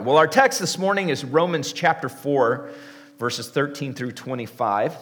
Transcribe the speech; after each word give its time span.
Well, 0.00 0.16
our 0.16 0.28
text 0.28 0.60
this 0.60 0.78
morning 0.78 1.08
is 1.08 1.24
Romans 1.24 1.72
chapter 1.72 2.08
4, 2.08 2.70
verses 3.18 3.50
13 3.50 3.94
through 3.94 4.12
25, 4.12 4.94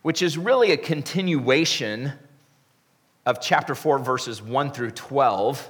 which 0.00 0.22
is 0.22 0.38
really 0.38 0.72
a 0.72 0.78
continuation 0.78 2.14
of 3.26 3.38
chapter 3.42 3.74
4, 3.74 3.98
verses 3.98 4.40
1 4.40 4.70
through 4.72 4.92
12. 4.92 5.68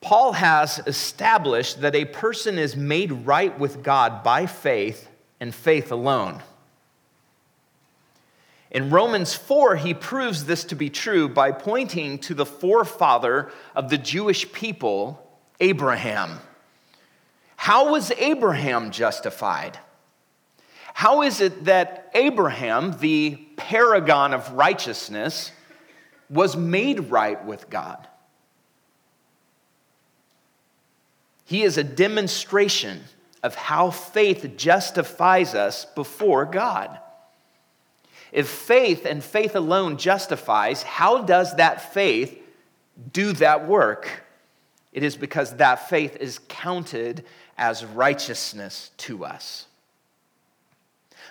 Paul 0.00 0.32
has 0.32 0.80
established 0.88 1.82
that 1.82 1.94
a 1.94 2.04
person 2.06 2.58
is 2.58 2.74
made 2.74 3.12
right 3.12 3.56
with 3.56 3.84
God 3.84 4.24
by 4.24 4.46
faith 4.46 5.08
and 5.38 5.54
faith 5.54 5.92
alone. 5.92 6.42
In 8.72 8.90
Romans 8.90 9.34
4, 9.34 9.76
he 9.76 9.94
proves 9.94 10.46
this 10.46 10.64
to 10.64 10.74
be 10.74 10.90
true 10.90 11.28
by 11.28 11.52
pointing 11.52 12.18
to 12.18 12.34
the 12.34 12.44
forefather 12.44 13.52
of 13.76 13.88
the 13.88 13.98
Jewish 13.98 14.50
people 14.50 15.21
Abraham. 15.62 16.40
How 17.54 17.92
was 17.92 18.10
Abraham 18.18 18.90
justified? 18.90 19.78
How 20.92 21.22
is 21.22 21.40
it 21.40 21.66
that 21.66 22.10
Abraham, 22.14 22.98
the 22.98 23.36
paragon 23.56 24.34
of 24.34 24.52
righteousness, 24.52 25.52
was 26.28 26.56
made 26.56 27.10
right 27.10 27.42
with 27.46 27.70
God? 27.70 28.08
He 31.44 31.62
is 31.62 31.78
a 31.78 31.84
demonstration 31.84 33.04
of 33.44 33.54
how 33.54 33.90
faith 33.90 34.56
justifies 34.56 35.54
us 35.54 35.84
before 35.84 36.44
God. 36.44 36.98
If 38.32 38.48
faith 38.48 39.04
and 39.06 39.22
faith 39.22 39.54
alone 39.54 39.96
justifies, 39.96 40.82
how 40.82 41.22
does 41.22 41.54
that 41.56 41.92
faith 41.92 42.36
do 43.12 43.32
that 43.34 43.68
work? 43.68 44.21
It 44.92 45.02
is 45.02 45.16
because 45.16 45.56
that 45.56 45.88
faith 45.88 46.16
is 46.16 46.38
counted 46.48 47.24
as 47.56 47.84
righteousness 47.84 48.90
to 48.98 49.24
us. 49.24 49.66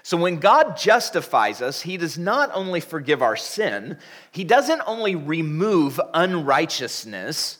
So 0.03 0.17
when 0.17 0.38
God 0.38 0.77
justifies 0.77 1.61
us, 1.61 1.81
He 1.81 1.97
does 1.97 2.17
not 2.17 2.49
only 2.53 2.80
forgive 2.80 3.21
our 3.21 3.36
sin, 3.36 3.97
He 4.31 4.44
doesn't 4.44 4.81
only 4.88 5.16
remove 5.16 6.02
unrighteousness, 6.13 7.59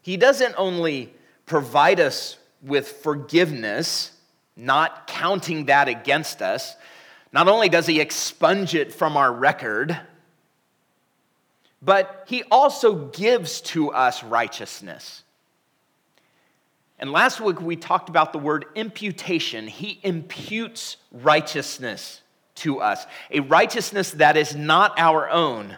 He 0.00 0.16
doesn't 0.16 0.54
only 0.56 1.12
provide 1.46 1.98
us 1.98 2.36
with 2.62 2.88
forgiveness, 2.88 4.12
not 4.56 5.06
counting 5.06 5.66
that 5.66 5.88
against 5.88 6.40
us. 6.40 6.76
Not 7.32 7.48
only 7.48 7.68
does 7.68 7.86
He 7.86 8.00
expunge 8.00 8.76
it 8.76 8.92
from 8.92 9.16
our 9.16 9.32
record, 9.32 9.98
but 11.84 12.24
he 12.26 12.42
also 12.50 13.06
gives 13.08 13.60
to 13.60 13.90
us 13.90 14.22
righteousness. 14.24 15.22
And 16.98 17.12
last 17.12 17.40
week 17.40 17.60
we 17.60 17.76
talked 17.76 18.08
about 18.08 18.32
the 18.32 18.38
word 18.38 18.64
imputation. 18.74 19.66
He 19.66 20.00
imputes 20.02 20.96
righteousness 21.12 22.22
to 22.56 22.80
us, 22.80 23.04
a 23.30 23.40
righteousness 23.40 24.12
that 24.12 24.36
is 24.36 24.54
not 24.54 24.98
our 24.98 25.28
own. 25.28 25.76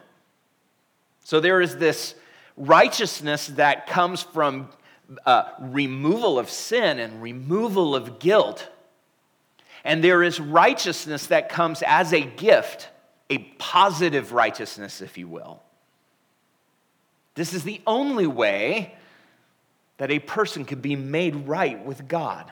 So 1.25 1.41
there 1.41 1.61
is 1.61 1.77
this 1.79 2.15
righteousness 2.57 3.49
that 3.49 3.87
comes 3.87 4.23
from 4.23 4.69
uh, 5.25 5.45
removal 5.59 6.39
of 6.39 6.51
sin 6.51 6.99
and 6.99 7.23
removal 7.23 7.97
of 7.97 8.19
guilt. 8.19 8.69
And 9.85 10.05
there 10.05 10.23
is 10.23 10.39
righteousness 10.39 11.27
that 11.29 11.49
comes 11.49 11.83
as 11.87 12.13
a 12.13 12.21
gift, 12.21 12.89
a 13.31 13.39
positive 13.39 14.33
righteousness, 14.33 15.01
if 15.01 15.17
you 15.17 15.29
will. 15.29 15.63
This 17.37 17.53
is 17.55 17.63
the 17.63 17.81
only 17.87 18.27
way 18.27 18.97
that 19.99 20.11
a 20.11 20.19
person 20.19 20.65
could 20.65 20.83
be 20.83 20.97
made 20.97 21.47
right 21.47 21.83
with 21.85 22.09
God. 22.09 22.51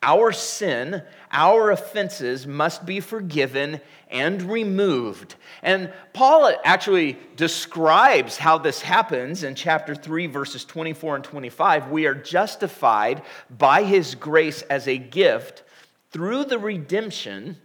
Our 0.00 0.30
sin, 0.30 1.02
our 1.32 1.72
offenses 1.72 2.46
must 2.46 2.86
be 2.86 3.00
forgiven 3.00 3.80
and 4.10 4.42
removed. 4.42 5.34
And 5.62 5.92
Paul 6.12 6.52
actually 6.64 7.18
describes 7.34 8.36
how 8.36 8.58
this 8.58 8.80
happens 8.80 9.42
in 9.42 9.56
chapter 9.56 9.96
3, 9.96 10.26
verses 10.26 10.64
24 10.64 11.16
and 11.16 11.24
25. 11.24 11.90
We 11.90 12.06
are 12.06 12.14
justified 12.14 13.22
by 13.50 13.82
his 13.82 14.14
grace 14.14 14.62
as 14.62 14.86
a 14.86 14.98
gift 14.98 15.64
through 16.12 16.44
the 16.44 16.60
redemption 16.60 17.56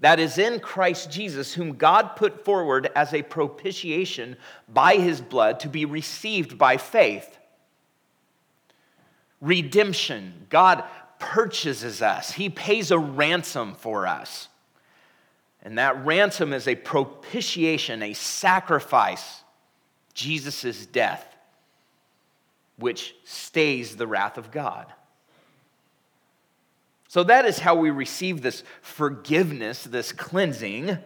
that 0.00 0.20
is 0.20 0.38
in 0.38 0.60
Christ 0.60 1.10
Jesus, 1.10 1.54
whom 1.54 1.76
God 1.76 2.14
put 2.16 2.44
forward 2.44 2.90
as 2.94 3.12
a 3.12 3.22
propitiation 3.22 4.36
by 4.68 4.96
his 4.96 5.20
blood 5.20 5.60
to 5.60 5.68
be 5.68 5.84
received 5.84 6.56
by 6.56 6.76
faith. 6.76 7.36
Redemption. 9.40 10.46
God 10.50 10.84
purchases 11.18 12.00
us, 12.00 12.32
he 12.32 12.48
pays 12.48 12.90
a 12.90 12.98
ransom 12.98 13.74
for 13.74 14.06
us. 14.06 14.48
And 15.62 15.76
that 15.78 16.04
ransom 16.04 16.52
is 16.52 16.68
a 16.68 16.76
propitiation, 16.76 18.02
a 18.02 18.12
sacrifice, 18.12 19.42
Jesus' 20.14 20.86
death, 20.86 21.36
which 22.76 23.16
stays 23.24 23.96
the 23.96 24.06
wrath 24.06 24.38
of 24.38 24.52
God. 24.52 24.86
So 27.08 27.24
that 27.24 27.46
is 27.46 27.58
how 27.58 27.74
we 27.74 27.90
receive 27.90 28.42
this 28.42 28.62
forgiveness, 28.82 29.84
this 29.84 30.12
cleansing. 30.12 30.98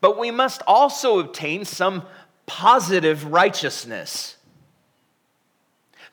But 0.00 0.18
we 0.18 0.30
must 0.30 0.62
also 0.66 1.18
obtain 1.18 1.64
some 1.64 2.04
positive 2.46 3.32
righteousness. 3.32 4.36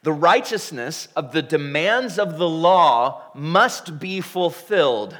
The 0.01 0.11
righteousness 0.11 1.07
of 1.15 1.31
the 1.31 1.43
demands 1.43 2.17
of 2.17 2.37
the 2.37 2.49
law 2.49 3.21
must 3.35 3.99
be 3.99 4.19
fulfilled. 4.19 5.17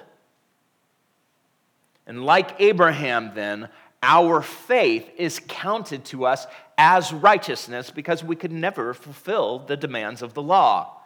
And 2.08 2.25
like 2.25 2.60
Abraham, 2.60 3.31
then, 3.36 3.70
our 4.02 4.42
faith 4.42 5.10
is 5.18 5.40
counted 5.48 6.04
to 6.06 6.25
us 6.25 6.48
as 6.78 7.14
righteousness 7.14 7.92
because 7.92 8.24
we 8.24 8.36
could 8.36 8.52
never 8.52 8.94
fulfill 8.94 9.60
the 9.60 9.78
demands 9.78 10.22
of 10.22 10.34
the 10.34 10.42
law. 10.42 11.03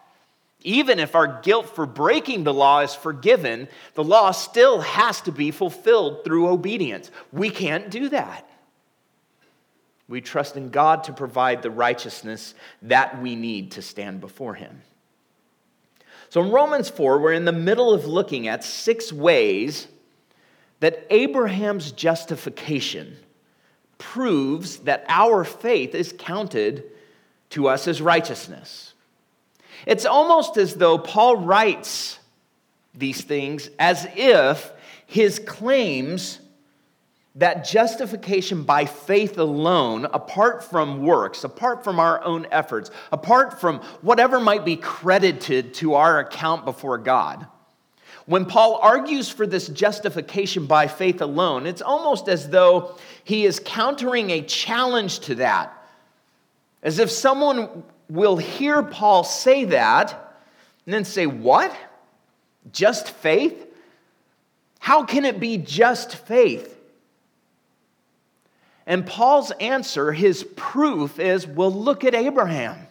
Even 0.63 0.99
if 0.99 1.15
our 1.15 1.41
guilt 1.41 1.69
for 1.75 1.85
breaking 1.85 2.43
the 2.43 2.53
law 2.53 2.79
is 2.79 2.95
forgiven, 2.95 3.67
the 3.93 4.03
law 4.03 4.31
still 4.31 4.81
has 4.81 5.21
to 5.21 5.31
be 5.31 5.51
fulfilled 5.51 6.23
through 6.23 6.47
obedience. 6.47 7.11
We 7.31 7.49
can't 7.49 7.89
do 7.89 8.09
that. 8.09 8.49
We 10.07 10.21
trust 10.21 10.55
in 10.55 10.69
God 10.69 11.03
to 11.05 11.13
provide 11.13 11.61
the 11.61 11.69
righteousness 11.69 12.55
that 12.81 13.21
we 13.21 13.35
need 13.35 13.71
to 13.73 13.81
stand 13.81 14.21
before 14.21 14.55
Him. 14.55 14.81
So 16.29 16.41
in 16.41 16.51
Romans 16.51 16.89
4, 16.89 17.19
we're 17.19 17.33
in 17.33 17.45
the 17.45 17.51
middle 17.51 17.93
of 17.93 18.05
looking 18.05 18.47
at 18.47 18.63
six 18.63 19.13
ways 19.13 19.87
that 20.79 21.05
Abraham's 21.09 21.91
justification 21.91 23.17
proves 23.97 24.77
that 24.79 25.05
our 25.07 25.43
faith 25.43 25.95
is 25.95 26.13
counted 26.17 26.83
to 27.51 27.67
us 27.67 27.87
as 27.87 28.01
righteousness. 28.01 28.93
It's 29.85 30.05
almost 30.05 30.57
as 30.57 30.75
though 30.75 30.97
Paul 30.97 31.37
writes 31.37 32.19
these 32.93 33.21
things 33.21 33.69
as 33.77 34.07
if 34.15 34.71
his 35.05 35.39
claims 35.39 36.39
that 37.35 37.65
justification 37.65 38.63
by 38.63 38.85
faith 38.85 39.37
alone, 39.37 40.05
apart 40.05 40.63
from 40.63 41.03
works, 41.03 41.43
apart 41.43 41.83
from 41.83 41.99
our 41.99 42.23
own 42.23 42.47
efforts, 42.51 42.89
apart 43.11 43.61
from 43.61 43.79
whatever 44.01 44.39
might 44.39 44.65
be 44.65 44.75
credited 44.75 45.75
to 45.75 45.93
our 45.93 46.19
account 46.19 46.65
before 46.65 46.97
God, 46.97 47.45
when 48.25 48.45
Paul 48.45 48.79
argues 48.81 49.29
for 49.29 49.47
this 49.47 49.67
justification 49.67 50.65
by 50.65 50.87
faith 50.87 51.21
alone, 51.21 51.65
it's 51.65 51.81
almost 51.81 52.27
as 52.27 52.49
though 52.49 52.97
he 53.23 53.45
is 53.45 53.61
countering 53.63 54.31
a 54.31 54.41
challenge 54.41 55.19
to 55.21 55.35
that. 55.35 55.73
As 56.83 56.99
if 56.99 57.09
someone 57.09 57.83
will 58.09 58.37
hear 58.37 58.83
Paul 58.83 59.23
say 59.23 59.65
that 59.65 60.11
and 60.85 60.93
then 60.93 61.05
say, 61.05 61.25
What? 61.25 61.75
Just 62.71 63.09
faith? 63.09 63.65
How 64.79 65.03
can 65.03 65.25
it 65.25 65.39
be 65.39 65.57
just 65.57 66.15
faith? 66.15 66.73
And 68.85 69.05
Paul's 69.05 69.51
answer, 69.59 70.13
his 70.13 70.45
proof 70.55 71.19
is 71.19 71.45
well, 71.45 71.71
look 71.71 72.05
at 72.05 72.15
Abraham. 72.15 72.87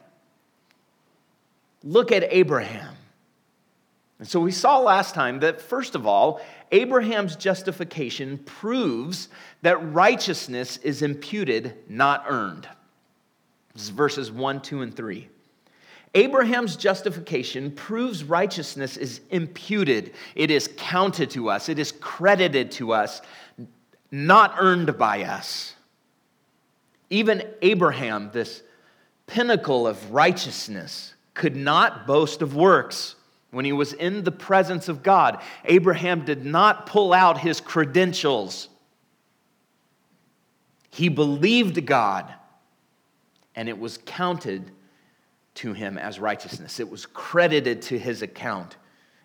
Look 1.82 2.12
at 2.12 2.24
Abraham. 2.30 2.94
And 4.18 4.28
so 4.28 4.40
we 4.40 4.50
saw 4.50 4.78
last 4.78 5.14
time 5.14 5.40
that, 5.40 5.60
first 5.60 5.94
of 5.94 6.06
all, 6.06 6.40
Abraham's 6.72 7.36
justification 7.36 8.38
proves 8.38 9.28
that 9.62 9.92
righteousness 9.92 10.78
is 10.78 11.02
imputed, 11.02 11.74
not 11.88 12.24
earned. 12.28 12.68
Verses 13.76 14.30
1, 14.30 14.60
2, 14.62 14.82
and 14.82 14.96
3. 14.96 15.28
Abraham's 16.14 16.76
justification 16.76 17.70
proves 17.70 18.24
righteousness 18.24 18.96
is 18.96 19.20
imputed, 19.30 20.14
it 20.34 20.50
is 20.50 20.70
counted 20.78 21.30
to 21.30 21.50
us, 21.50 21.68
it 21.68 21.78
is 21.78 21.92
credited 21.92 22.70
to 22.72 22.92
us, 22.92 23.20
not 24.10 24.54
earned 24.58 24.96
by 24.96 25.24
us. 25.24 25.74
Even 27.10 27.42
Abraham, 27.60 28.30
this 28.32 28.62
pinnacle 29.26 29.86
of 29.86 30.10
righteousness, 30.10 31.14
could 31.34 31.54
not 31.54 32.06
boast 32.06 32.40
of 32.40 32.56
works. 32.56 33.14
When 33.50 33.64
he 33.64 33.72
was 33.72 33.92
in 33.92 34.24
the 34.24 34.32
presence 34.32 34.88
of 34.88 35.02
God, 35.02 35.40
Abraham 35.66 36.24
did 36.24 36.44
not 36.44 36.86
pull 36.86 37.12
out 37.12 37.38
his 37.38 37.60
credentials. 37.60 38.68
He 40.90 41.08
believed 41.08 41.84
God, 41.86 42.32
and 43.56 43.68
it 43.68 43.78
was 43.78 43.98
counted 44.04 44.70
to 45.54 45.72
him 45.72 45.98
as 45.98 46.20
righteousness. 46.20 46.78
It 46.78 46.88
was 46.88 47.06
credited 47.06 47.82
to 47.82 47.98
his 47.98 48.22
account, 48.22 48.76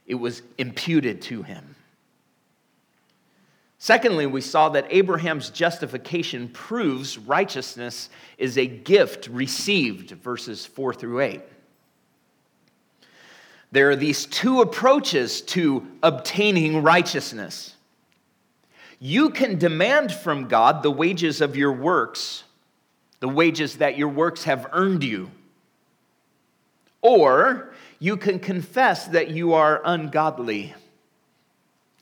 it 0.07 0.15
was 0.15 0.41
imputed 0.57 1.21
to 1.23 1.43
him. 1.43 1.75
Secondly, 3.77 4.27
we 4.27 4.41
saw 4.41 4.69
that 4.69 4.85
Abraham's 4.91 5.49
justification 5.49 6.49
proves 6.49 7.17
righteousness 7.17 8.09
is 8.37 8.59
a 8.59 8.67
gift 8.67 9.27
received, 9.27 10.11
verses 10.11 10.67
4 10.67 10.93
through 10.93 11.21
8. 11.21 11.41
There 13.71 13.89
are 13.89 13.95
these 13.95 14.27
two 14.27 14.61
approaches 14.61 15.41
to 15.41 15.87
obtaining 16.03 16.83
righteousness. 16.83 17.75
You 18.99 19.31
can 19.31 19.57
demand 19.57 20.11
from 20.11 20.47
God 20.47 20.83
the 20.83 20.91
wages 20.91 21.41
of 21.41 21.55
your 21.55 21.71
works, 21.71 22.43
the 23.21 23.29
wages 23.29 23.77
that 23.77 23.97
your 23.97 24.09
works 24.09 24.43
have 24.43 24.67
earned 24.73 25.03
you. 25.03 25.31
Or 27.01 27.73
you 27.99 28.17
can 28.17 28.39
confess 28.39 29.07
that 29.07 29.29
you 29.29 29.53
are 29.53 29.81
ungodly 29.85 30.73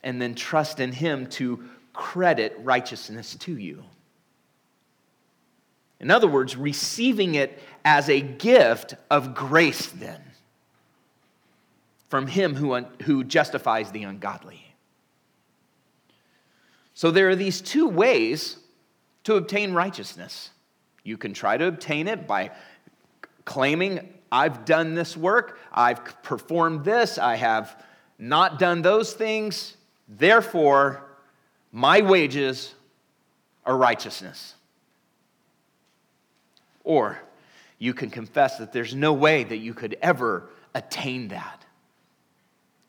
and 0.02 0.20
then 0.20 0.34
trust 0.34 0.80
in 0.80 0.92
Him 0.92 1.26
to 1.28 1.62
credit 1.92 2.58
righteousness 2.62 3.36
to 3.36 3.56
you. 3.56 3.84
In 6.00 6.10
other 6.10 6.26
words, 6.26 6.56
receiving 6.56 7.34
it 7.34 7.62
as 7.84 8.08
a 8.08 8.22
gift 8.22 8.94
of 9.10 9.34
grace, 9.34 9.88
then, 9.88 10.22
from 12.08 12.26
Him 12.26 12.54
who, 12.54 12.74
who 13.02 13.24
justifies 13.24 13.90
the 13.90 14.04
ungodly. 14.04 14.74
So 16.94 17.10
there 17.10 17.28
are 17.28 17.36
these 17.36 17.60
two 17.60 17.86
ways 17.86 18.56
to 19.24 19.34
obtain 19.34 19.74
righteousness. 19.74 20.50
You 21.04 21.16
can 21.16 21.34
try 21.34 21.56
to 21.56 21.66
obtain 21.66 22.08
it 22.08 22.26
by 22.26 22.50
claiming, 23.44 24.12
I've 24.30 24.64
done 24.64 24.94
this 24.94 25.16
work, 25.16 25.58
I've 25.72 26.22
performed 26.22 26.84
this, 26.84 27.18
I 27.18 27.36
have 27.36 27.82
not 28.18 28.58
done 28.58 28.82
those 28.82 29.12
things, 29.12 29.76
therefore, 30.08 31.02
my 31.72 32.00
wages 32.02 32.74
are 33.64 33.76
righteousness. 33.76 34.54
Or 36.84 37.18
you 37.78 37.94
can 37.94 38.10
confess 38.10 38.58
that 38.58 38.72
there's 38.72 38.94
no 38.94 39.12
way 39.12 39.44
that 39.44 39.56
you 39.56 39.74
could 39.74 39.96
ever 40.02 40.48
attain 40.74 41.28
that 41.28 41.64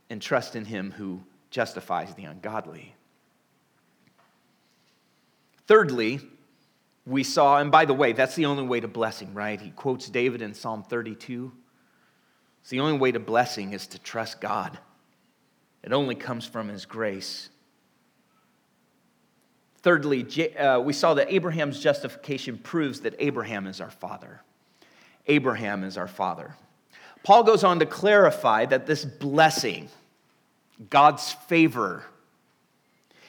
and 0.10 0.22
trust 0.22 0.56
in 0.56 0.66
Him 0.66 0.92
who 0.92 1.22
justifies 1.50 2.14
the 2.16 2.26
ungodly. 2.26 2.94
Thirdly, 5.68 6.20
we 7.06 7.24
saw, 7.24 7.58
and 7.58 7.72
by 7.72 7.86
the 7.86 7.94
way, 7.94 8.14
that's 8.14 8.36
the 8.36 8.46
only 8.46 8.64
way 8.64 8.80
to 8.80 8.88
blessing, 8.88 9.34
right? 9.34 9.60
He 9.60 9.72
quotes 9.72 10.10
David 10.10 10.42
in 10.42 10.54
Psalm 10.54 10.84
32. 10.84 11.52
It's 12.62 12.70
the 12.70 12.80
only 12.80 12.98
way 12.98 13.12
to 13.12 13.20
blessing 13.20 13.74
is 13.74 13.88
to 13.88 14.00
trust 14.00 14.40
God. 14.40 14.78
It 15.84 15.94
only 15.94 16.16
comes 16.16 16.46
from 16.46 16.68
His 16.68 16.86
grace. 16.86 17.50
Thirdly, 19.82 20.56
uh, 20.56 20.80
we 20.80 20.94
saw 20.94 21.16
that 21.16 21.34
Abraham's 21.34 21.80
justification 21.80 22.60
proves 22.60 23.02
that 23.02 23.16
Abraham 23.18 23.66
is 23.66 23.82
our 23.82 23.90
father. 23.90 24.42
Abraham 25.26 25.84
is 25.84 25.98
our 25.98 26.08
father. 26.08 26.56
Paul 27.24 27.44
goes 27.44 27.64
on 27.64 27.80
to 27.80 27.88
clarify 27.88 28.66
that 28.66 28.86
this 28.86 29.06
blessing, 29.06 29.90
God's 30.90 31.32
favor, 31.32 32.04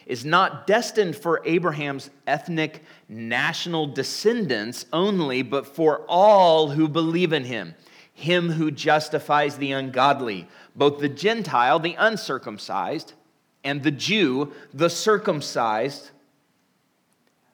is 0.06 0.24
not 0.24 0.66
destined 0.66 1.16
for 1.16 1.42
Abraham's 1.44 2.10
ethnic 2.26 2.82
national 3.08 3.86
descendants 3.88 4.86
only, 4.92 5.42
but 5.42 5.66
for 5.66 6.02
all 6.08 6.70
who 6.70 6.88
believe 6.88 7.32
in 7.32 7.44
him, 7.44 7.74
him 8.12 8.50
who 8.50 8.70
justifies 8.70 9.56
the 9.56 9.72
ungodly, 9.72 10.48
both 10.74 11.00
the 11.00 11.08
Gentile, 11.08 11.78
the 11.78 11.94
uncircumcised, 11.98 13.14
and 13.64 13.82
the 13.82 13.90
Jew, 13.90 14.52
the 14.74 14.90
circumcised, 14.90 16.10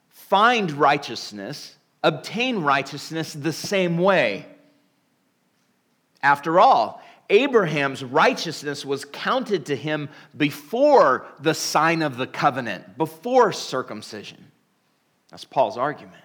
find 0.08 0.70
righteousness, 0.72 1.76
obtain 2.02 2.58
righteousness 2.58 3.32
the 3.32 3.52
same 3.52 3.98
way. 3.98 4.46
After 6.22 6.58
all, 6.58 7.02
Abraham's 7.30 8.02
righteousness 8.02 8.84
was 8.84 9.04
counted 9.04 9.66
to 9.66 9.76
him 9.76 10.08
before 10.36 11.26
the 11.40 11.54
sign 11.54 12.02
of 12.02 12.16
the 12.16 12.26
covenant, 12.26 12.96
before 12.96 13.52
circumcision. 13.52 14.50
That's 15.30 15.44
Paul's 15.44 15.76
argument. 15.76 16.24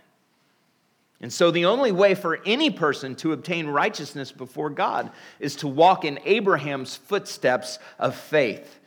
And 1.20 1.32
so, 1.32 1.52
the 1.52 1.66
only 1.66 1.94
way 1.94 2.16
for 2.16 2.42
any 2.46 2.70
person 2.70 3.16
to 3.16 3.32
obtain 3.32 3.68
righteousness 3.68 4.32
before 4.32 4.70
God 4.70 5.10
is 5.40 5.56
to 5.58 5.70
walk 5.70 6.04
in 6.04 6.20
Abraham's 6.26 6.98
footsteps 6.98 7.80
of 7.98 8.16
faith. 8.16 8.80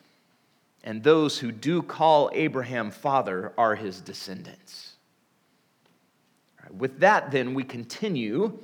And 0.85 1.03
those 1.03 1.39
who 1.39 1.51
do 1.51 1.83
call 1.83 2.31
Abraham 2.35 2.91
father 2.91 3.53
are 3.57 3.75
his 3.75 4.01
descendants. 4.01 4.93
with 6.71 7.01
that, 7.01 7.31
then, 7.31 7.55
we 7.55 7.65
continue 7.65 8.59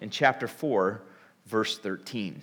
in 0.00 0.10
chapter 0.10 0.46
4, 0.46 1.00
verse 1.46 1.78
13. 1.78 2.42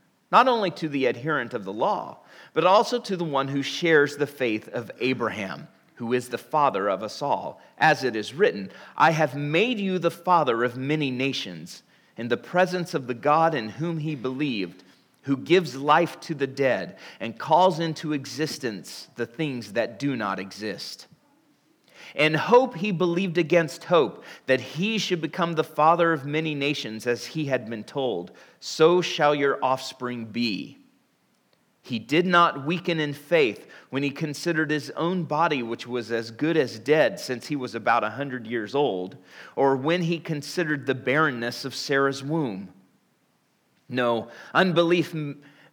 not 0.31 0.47
only 0.47 0.71
to 0.71 0.87
the 0.87 1.05
adherent 1.05 1.53
of 1.53 1.65
the 1.65 1.73
law, 1.73 2.17
but 2.53 2.65
also 2.65 2.99
to 2.99 3.17
the 3.17 3.23
one 3.23 3.49
who 3.49 3.61
shares 3.61 4.15
the 4.15 4.27
faith 4.27 4.67
of 4.69 4.91
Abraham, 4.99 5.67
who 5.95 6.13
is 6.13 6.29
the 6.29 6.37
father 6.37 6.89
of 6.89 7.03
us 7.03 7.21
all. 7.21 7.61
As 7.77 8.03
it 8.03 8.15
is 8.15 8.33
written, 8.33 8.71
I 8.97 9.11
have 9.11 9.35
made 9.35 9.79
you 9.79 9.99
the 9.99 10.11
father 10.11 10.63
of 10.63 10.77
many 10.77 11.11
nations, 11.11 11.83
in 12.17 12.27
the 12.27 12.37
presence 12.37 12.93
of 12.93 13.07
the 13.07 13.13
God 13.13 13.55
in 13.55 13.69
whom 13.69 13.99
he 13.99 14.15
believed, 14.15 14.83
who 15.23 15.37
gives 15.37 15.75
life 15.75 16.19
to 16.21 16.33
the 16.33 16.47
dead 16.47 16.97
and 17.19 17.37
calls 17.37 17.79
into 17.79 18.13
existence 18.13 19.07
the 19.15 19.25
things 19.25 19.73
that 19.73 19.99
do 19.99 20.15
not 20.15 20.39
exist. 20.39 21.07
In 22.15 22.33
hope, 22.33 22.75
he 22.75 22.91
believed 22.91 23.37
against 23.37 23.85
hope 23.85 24.23
that 24.45 24.61
he 24.61 24.97
should 24.97 25.21
become 25.21 25.53
the 25.53 25.63
father 25.63 26.11
of 26.13 26.25
many 26.25 26.53
nations, 26.55 27.07
as 27.07 27.25
he 27.25 27.45
had 27.45 27.69
been 27.69 27.83
told, 27.83 28.31
So 28.59 29.01
shall 29.01 29.33
your 29.33 29.63
offspring 29.63 30.25
be. 30.25 30.77
He 31.83 31.97
did 31.99 32.25
not 32.25 32.65
weaken 32.65 32.99
in 32.99 33.13
faith 33.13 33.67
when 33.89 34.03
he 34.03 34.11
considered 34.11 34.69
his 34.69 34.91
own 34.91 35.23
body, 35.23 35.63
which 35.63 35.87
was 35.87 36.11
as 36.11 36.29
good 36.29 36.55
as 36.55 36.77
dead 36.77 37.19
since 37.19 37.47
he 37.47 37.55
was 37.55 37.73
about 37.73 38.03
a 38.03 38.11
hundred 38.11 38.45
years 38.45 38.75
old, 38.75 39.17
or 39.55 39.75
when 39.75 40.03
he 40.03 40.19
considered 40.19 40.85
the 40.85 40.95
barrenness 40.95 41.65
of 41.65 41.73
Sarah's 41.73 42.23
womb. 42.23 42.69
No, 43.89 44.29
unbelief 44.53 45.13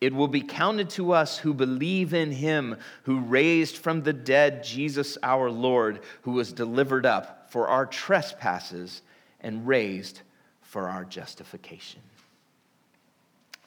It 0.00 0.14
will 0.14 0.28
be 0.28 0.42
counted 0.42 0.90
to 0.90 1.12
us 1.12 1.38
who 1.38 1.54
believe 1.54 2.12
in 2.12 2.30
him 2.30 2.76
who 3.04 3.20
raised 3.20 3.78
from 3.78 4.02
the 4.02 4.12
dead 4.12 4.62
Jesus 4.62 5.16
our 5.22 5.50
Lord, 5.50 6.00
who 6.22 6.32
was 6.32 6.52
delivered 6.52 7.06
up 7.06 7.50
for 7.50 7.68
our 7.68 7.86
trespasses 7.86 9.02
and 9.40 9.66
raised 9.66 10.20
for 10.60 10.88
our 10.88 11.04
justification. 11.04 12.02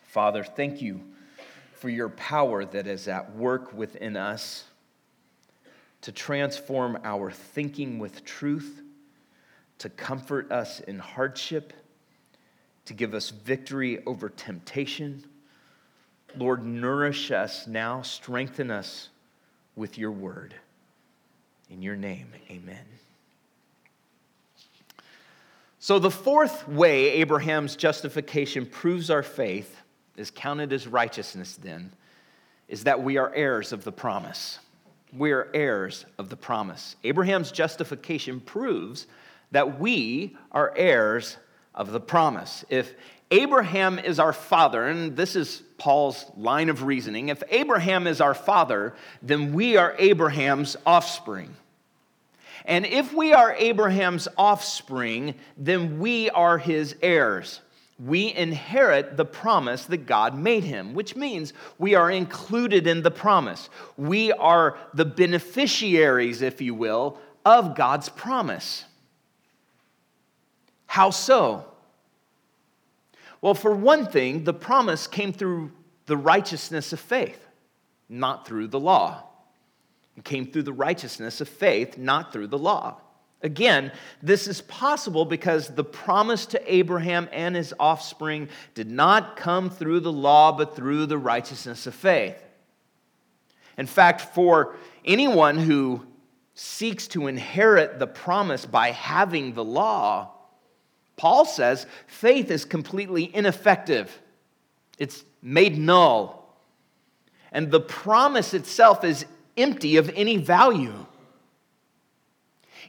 Father, 0.04 0.44
thank 0.44 0.82
you 0.82 1.02
for 1.74 1.90
your 1.90 2.10
power 2.10 2.66
that 2.66 2.86
is 2.86 3.08
at 3.08 3.36
work 3.36 3.74
within 3.74 4.16
us 4.16 4.66
to 6.02 6.12
transform 6.12 6.98
our 7.04 7.32
thinking 7.32 8.00
with 8.00 8.24
truth, 8.24 8.82
to 9.80 9.90
comfort 9.90 10.52
us 10.52 10.80
in 10.82 11.00
hardship, 11.00 11.74
to 12.86 12.94
give 12.94 13.14
us 13.14 13.30
victory 13.30 14.04
over 14.06 14.30
temptation. 14.30 15.24
Lord, 16.38 16.66
nourish 16.66 17.32
us 17.32 17.68
now, 17.68 18.02
strengthen 18.02 18.72
us 18.72 19.10
with 19.76 19.98
your 19.98 20.12
word. 20.12 20.54
In 21.70 21.82
your 21.82 21.96
name, 21.96 22.28
amen. 22.50 22.86
So, 25.80 25.98
the 25.98 26.12
fourth 26.12 26.68
way 26.68 27.12
Abraham's 27.12 27.76
justification 27.76 28.66
proves 28.66 29.10
our 29.10 29.24
faith 29.24 29.78
is 30.18 30.30
counted 30.30 30.74
as 30.74 30.88
righteousness, 30.88 31.56
then, 31.56 31.92
is 32.68 32.84
that 32.84 33.02
we 33.02 33.18
are 33.18 33.34
heirs 33.34 33.72
of 33.72 33.84
the 33.84 33.92
promise. 33.92 34.60
We 35.14 35.32
are 35.32 35.48
heirs 35.54 36.06
of 36.18 36.30
the 36.30 36.36
promise. 36.36 36.96
Abraham's 37.04 37.52
justification 37.52 38.40
proves 38.42 39.08
that 39.52 39.80
we 39.80 40.36
are 40.52 40.74
heirs 40.76 41.38
of 41.74 41.92
the 41.92 42.00
promise. 42.00 42.66
If 42.70 42.94
Abraham 43.32 44.00
is 44.00 44.20
our 44.20 44.34
father, 44.34 44.88
and 44.88 45.16
this 45.16 45.36
is 45.36 45.62
Paul's 45.78 46.26
line 46.36 46.70
of 46.70 46.84
reasoning, 46.84 47.30
if 47.30 47.44
Abraham 47.50 48.08
is 48.08 48.22
our 48.22 48.34
father, 48.34 48.96
then 49.22 49.54
we 49.54 49.78
are 49.78 49.96
Abraham's 49.98 50.76
offspring. 50.86 51.56
And 52.66 52.86
if 52.86 53.14
we 53.14 53.34
are 53.34 53.54
Abraham's 53.54 54.28
offspring, 54.38 55.36
then 55.58 56.00
we 56.00 56.30
are 56.32 56.58
his 56.58 56.96
heirs 57.02 57.62
we 58.00 58.34
inherit 58.34 59.18
the 59.18 59.26
promise 59.26 59.86
that 59.86 60.06
God 60.06 60.38
made 60.38 60.64
him, 60.64 60.94
which 60.94 61.16
means 61.16 61.54
we 61.78 61.96
are 61.96 62.10
included 62.10 62.88
in 62.88 63.02
the 63.02 63.12
promise. 63.12 63.70
We 63.98 64.32
are 64.32 64.78
the 64.94 65.06
beneficiaries, 65.06 66.42
if 66.42 66.62
you 66.62 66.74
will, 66.74 67.18
of 67.46 67.76
God's 67.76 68.08
promise. 68.08 68.86
How 70.86 71.10
so? 71.10 71.66
Well, 73.42 73.54
for 73.54 73.74
one 73.74 74.06
thing, 74.06 74.44
the 74.44 74.54
promise 74.54 75.08
came 75.08 75.32
through 75.32 75.72
the 76.06 76.18
righteousness 76.18 76.92
of 76.92 77.00
faith, 77.00 77.46
not 78.10 78.46
through 78.46 78.68
the 78.68 78.80
law. 78.80 79.24
It 80.18 80.26
came 80.26 80.52
through 80.52 80.64
the 80.64 80.74
righteousness 80.74 81.40
of 81.40 81.48
faith, 81.48 81.98
not 81.98 82.34
through 82.34 82.48
the 82.48 82.58
law. 82.58 82.98
Again, 83.42 83.94
this 84.22 84.48
is 84.48 84.60
possible 84.62 85.24
because 85.24 85.70
the 85.70 85.84
promise 85.84 86.46
to 86.48 86.74
Abraham 86.74 87.30
and 87.32 87.56
his 87.56 87.74
offspring 87.80 88.50
did 88.74 88.92
not 88.92 89.38
come 89.38 89.70
through 89.70 90.02
the 90.02 90.12
law, 90.12 90.52
but 90.52 90.76
through 90.76 91.06
the 91.06 91.18
righteousness 91.18 91.88
of 91.88 91.96
faith. 91.96 92.36
In 93.78 93.86
fact, 93.86 94.36
for 94.36 94.76
anyone 95.06 95.58
who 95.58 96.06
seeks 96.54 97.08
to 97.08 97.28
inherit 97.28 97.98
the 97.98 98.08
promise 98.08 98.66
by 98.66 98.92
having 98.92 99.54
the 99.54 99.64
law, 99.64 100.34
Paul 101.20 101.44
says 101.44 101.86
faith 102.08 102.50
is 102.50 102.66
completely 102.66 103.30
ineffective, 103.36 104.20
it's 104.98 105.24
made 105.42 105.78
null. 105.78 106.38
And 107.52 107.72
the 107.72 107.80
promise 107.80 108.54
itself 108.54 109.04
is 109.04 109.26
empty 109.58 109.98
of 109.98 110.10
any 110.16 110.38
value 110.38 111.06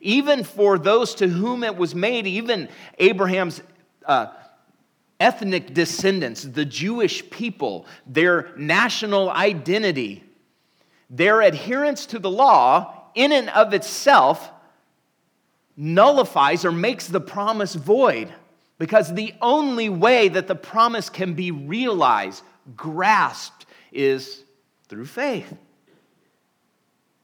even 0.00 0.44
for 0.44 0.78
those 0.78 1.14
to 1.16 1.28
whom 1.28 1.62
it 1.62 1.76
was 1.76 1.94
made, 1.94 2.26
even 2.26 2.68
Abraham's 2.99 3.62
uh, 4.06 4.28
ethnic 5.18 5.75
descendants, 5.75 6.42
the 6.42 6.64
Jewish 6.64 7.28
people, 7.30 7.87
their 8.06 8.50
national 8.56 9.30
identity, 9.30 10.25
their 11.10 11.42
adherence 11.42 12.06
to 12.06 12.18
the 12.18 12.30
law 12.30 13.10
in 13.14 13.32
and 13.32 13.50
of 13.50 13.75
itself 13.75 14.50
nullifies 15.80 16.64
or 16.66 16.70
makes 16.70 17.08
the 17.08 17.20
promise 17.20 17.75
void. 17.75 18.32
Because 18.78 19.12
the 19.12 19.34
only 19.40 19.88
way 19.88 20.28
that 20.28 20.46
the 20.46 20.54
promise 20.54 21.10
can 21.10 21.34
be 21.34 21.50
realized, 21.50 22.42
grasped, 22.76 23.66
is 23.90 24.42
through 24.88 25.06
faith. 25.06 25.52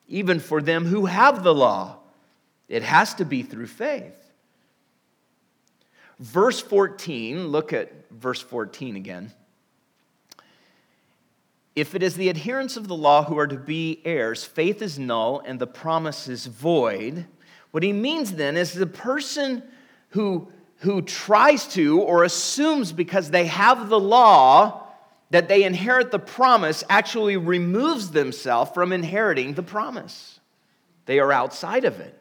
Even 0.09 0.41
for 0.41 0.61
them 0.63 0.87
who 0.87 1.07
have 1.07 1.43
the 1.43 1.55
law. 1.55 1.99
It 2.69 2.83
has 2.83 3.15
to 3.15 3.25
be 3.25 3.43
through 3.43 3.69
faith. 3.69 4.15
Verse 6.19 6.61
14, 6.61 7.49
look 7.49 7.73
at 7.73 7.93
verse 8.11 8.41
14 8.41 8.97
again. 8.97 9.33
If 11.75 11.95
it 11.95 12.03
is 12.03 12.17
the 12.17 12.31
adherents 12.31 12.79
of 12.79 12.89
the 12.89 12.97
law 12.97 13.23
who 13.25 13.39
are 13.39 13.47
to 13.47 13.59
be 13.59 14.01
heirs, 14.05 14.45
faith 14.45 14.81
is 14.81 14.99
null 14.99 15.43
and 15.45 15.59
the 15.59 15.67
promise 15.67 16.27
is 16.27 16.47
void. 16.47 17.27
What 17.77 17.83
he 17.83 17.93
means 17.93 18.33
then 18.33 18.57
is 18.57 18.73
the 18.73 18.87
person 18.87 19.63
who, 20.09 20.49
who 20.77 21.03
tries 21.03 21.67
to 21.75 22.01
or 22.01 22.25
assumes 22.25 22.91
because 22.91 23.31
they 23.31 23.45
have 23.49 23.91
the 23.91 24.01
law 24.01 24.87
that 25.29 25.49
they 25.49 25.63
inherit 25.63 26.11
the 26.11 26.19
promise 26.19 26.85
actually 26.89 27.37
removes 27.37 28.13
themselves 28.13 28.71
from 28.73 28.95
inheriting 28.95 29.53
the 29.53 29.63
promise. 29.63 30.41
They 31.05 31.19
are 31.19 31.31
outside 31.31 31.85
of 31.85 32.01
it. 32.01 32.19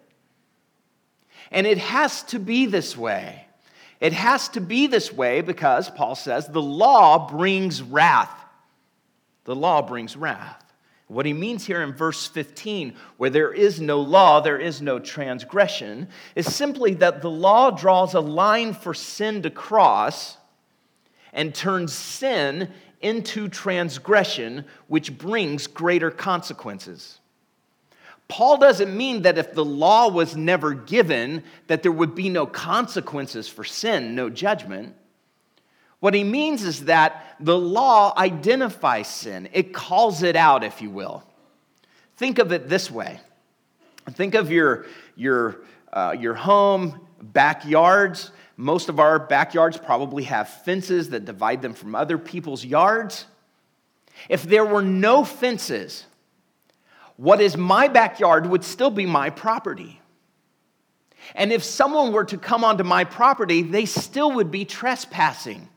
And 1.51 1.65
it 1.65 1.77
has 1.77 2.23
to 2.23 2.39
be 2.39 2.65
this 2.65 2.97
way. 2.97 3.47
It 4.01 4.11
has 4.11 4.49
to 4.49 4.59
be 4.59 4.87
this 4.87 5.13
way 5.13 5.39
because, 5.39 5.89
Paul 5.89 6.15
says, 6.15 6.49
the 6.49 6.61
law 6.61 7.29
brings 7.29 7.81
wrath. 7.81 8.43
The 9.45 9.55
law 9.55 9.81
brings 9.81 10.17
wrath. 10.17 10.64
What 11.07 11.25
he 11.25 11.33
means 11.33 11.65
here 11.65 11.83
in 11.83 11.93
verse 11.93 12.25
15, 12.27 12.95
where 13.17 13.29
there 13.29 13.53
is 13.53 13.79
no 13.79 14.01
law, 14.01 14.39
there 14.39 14.57
is 14.57 14.81
no 14.81 14.97
transgression, 14.97 16.07
is 16.35 16.53
simply 16.53 16.95
that 16.95 17.21
the 17.21 17.29
law 17.29 17.69
draws 17.69 18.15
a 18.15 18.19
line 18.19 18.73
for 18.73 18.93
sin 18.93 19.43
to 19.43 19.51
cross 19.51 20.37
and 21.31 21.53
turns 21.53 21.93
sin 21.93 22.71
into 23.01 23.47
transgression, 23.47 24.65
which 24.87 25.15
brings 25.15 25.67
greater 25.67 26.09
consequences. 26.09 27.19
Paul 28.27 28.57
doesn't 28.57 28.95
mean 28.95 29.21
that 29.23 29.37
if 29.37 29.53
the 29.53 29.65
law 29.65 30.09
was 30.09 30.35
never 30.35 30.73
given, 30.73 31.43
that 31.67 31.83
there 31.83 31.91
would 31.91 32.15
be 32.15 32.29
no 32.29 32.47
consequences 32.47 33.47
for 33.47 33.63
sin, 33.63 34.15
no 34.15 34.31
judgment. 34.31 34.95
What 36.05 36.13
he 36.13 36.23
means 36.23 36.63
is 36.63 36.85
that 36.85 37.35
the 37.39 37.57
law 37.57 38.13
identifies 38.15 39.07
sin, 39.07 39.49
it 39.53 39.73
calls 39.73 40.21
it 40.21 40.35
out, 40.35 40.63
if 40.63 40.79
you 40.79 40.91
will. 40.91 41.23
Think 42.17 42.37
of 42.37 42.51
it 42.51 42.69
this 42.69 42.91
way 42.91 43.19
think 44.11 44.35
of 44.35 44.51
your, 44.51 44.85
your, 45.15 45.61
uh, 45.91 46.15
your 46.15 46.35
home, 46.35 47.07
backyards. 47.19 48.29
Most 48.55 48.87
of 48.87 48.99
our 48.99 49.17
backyards 49.17 49.77
probably 49.77 50.25
have 50.25 50.47
fences 50.47 51.09
that 51.09 51.25
divide 51.25 51.63
them 51.63 51.73
from 51.73 51.95
other 51.95 52.19
people's 52.19 52.63
yards. 52.63 53.25
If 54.29 54.43
there 54.43 54.63
were 54.63 54.83
no 54.83 55.25
fences, 55.25 56.05
what 57.17 57.41
is 57.41 57.57
my 57.57 57.87
backyard 57.87 58.45
would 58.45 58.63
still 58.63 58.91
be 58.91 59.07
my 59.07 59.31
property. 59.31 59.99
And 61.33 61.51
if 61.51 61.63
someone 61.63 62.13
were 62.13 62.25
to 62.25 62.37
come 62.37 62.63
onto 62.63 62.83
my 62.83 63.05
property, 63.05 63.63
they 63.63 63.85
still 63.85 64.33
would 64.33 64.51
be 64.51 64.65
trespassing. 64.65 65.67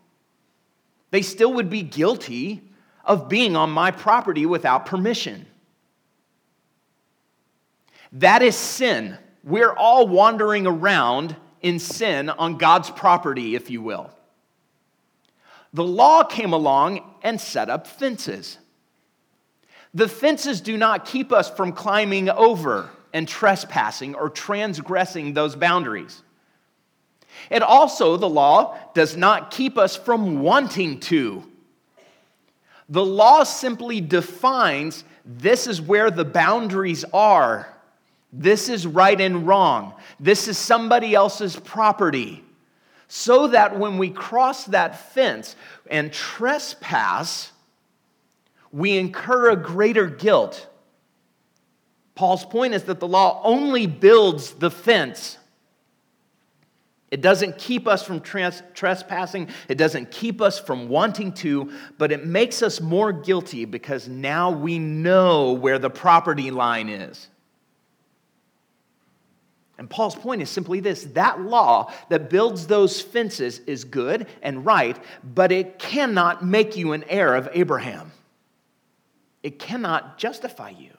They 1.10 1.22
still 1.22 1.54
would 1.54 1.70
be 1.70 1.82
guilty 1.82 2.62
of 3.04 3.28
being 3.28 3.56
on 3.56 3.70
my 3.70 3.90
property 3.90 4.46
without 4.46 4.86
permission. 4.86 5.46
That 8.12 8.42
is 8.42 8.56
sin. 8.56 9.16
We're 9.44 9.72
all 9.72 10.06
wandering 10.06 10.66
around 10.66 11.36
in 11.60 11.78
sin 11.78 12.28
on 12.28 12.58
God's 12.58 12.90
property, 12.90 13.54
if 13.54 13.70
you 13.70 13.82
will. 13.82 14.10
The 15.72 15.84
law 15.84 16.22
came 16.22 16.52
along 16.52 17.02
and 17.22 17.40
set 17.40 17.68
up 17.68 17.86
fences. 17.86 18.58
The 19.94 20.08
fences 20.08 20.60
do 20.60 20.76
not 20.76 21.04
keep 21.04 21.32
us 21.32 21.50
from 21.50 21.72
climbing 21.72 22.28
over 22.28 22.90
and 23.12 23.26
trespassing 23.26 24.14
or 24.14 24.28
transgressing 24.28 25.34
those 25.34 25.56
boundaries. 25.56 26.22
It 27.50 27.62
also, 27.62 28.16
the 28.16 28.28
law, 28.28 28.76
does 28.94 29.16
not 29.16 29.50
keep 29.50 29.78
us 29.78 29.96
from 29.96 30.40
wanting 30.40 31.00
to. 31.00 31.44
The 32.88 33.04
law 33.04 33.44
simply 33.44 34.00
defines 34.00 35.04
this 35.24 35.66
is 35.66 35.80
where 35.80 36.10
the 36.10 36.24
boundaries 36.24 37.04
are. 37.12 37.74
This 38.32 38.68
is 38.68 38.86
right 38.86 39.20
and 39.20 39.46
wrong. 39.46 39.94
This 40.18 40.48
is 40.48 40.58
somebody 40.58 41.14
else's 41.14 41.56
property. 41.56 42.44
So 43.08 43.48
that 43.48 43.78
when 43.78 43.98
we 43.98 44.10
cross 44.10 44.64
that 44.66 45.12
fence 45.12 45.56
and 45.90 46.12
trespass, 46.12 47.52
we 48.70 48.98
incur 48.98 49.50
a 49.50 49.56
greater 49.56 50.06
guilt. 50.06 50.66
Paul's 52.14 52.44
point 52.44 52.74
is 52.74 52.84
that 52.84 53.00
the 53.00 53.08
law 53.08 53.40
only 53.44 53.86
builds 53.86 54.52
the 54.52 54.70
fence. 54.70 55.38
It 57.10 57.22
doesn't 57.22 57.56
keep 57.56 57.88
us 57.88 58.02
from 58.02 58.20
trans- 58.20 58.62
trespassing. 58.74 59.48
It 59.68 59.78
doesn't 59.78 60.10
keep 60.10 60.42
us 60.42 60.58
from 60.58 60.88
wanting 60.88 61.32
to, 61.34 61.72
but 61.96 62.12
it 62.12 62.26
makes 62.26 62.62
us 62.62 62.80
more 62.80 63.12
guilty 63.12 63.64
because 63.64 64.08
now 64.08 64.50
we 64.50 64.78
know 64.78 65.52
where 65.52 65.78
the 65.78 65.88
property 65.90 66.50
line 66.50 66.88
is. 66.88 67.28
And 69.78 69.88
Paul's 69.88 70.16
point 70.16 70.42
is 70.42 70.50
simply 70.50 70.80
this 70.80 71.04
that 71.14 71.40
law 71.40 71.92
that 72.08 72.28
builds 72.28 72.66
those 72.66 73.00
fences 73.00 73.60
is 73.60 73.84
good 73.84 74.26
and 74.42 74.66
right, 74.66 74.98
but 75.22 75.52
it 75.52 75.78
cannot 75.78 76.44
make 76.44 76.76
you 76.76 76.92
an 76.92 77.04
heir 77.08 77.36
of 77.36 77.48
Abraham. 77.52 78.12
It 79.42 79.60
cannot 79.60 80.18
justify 80.18 80.70
you. 80.70 80.97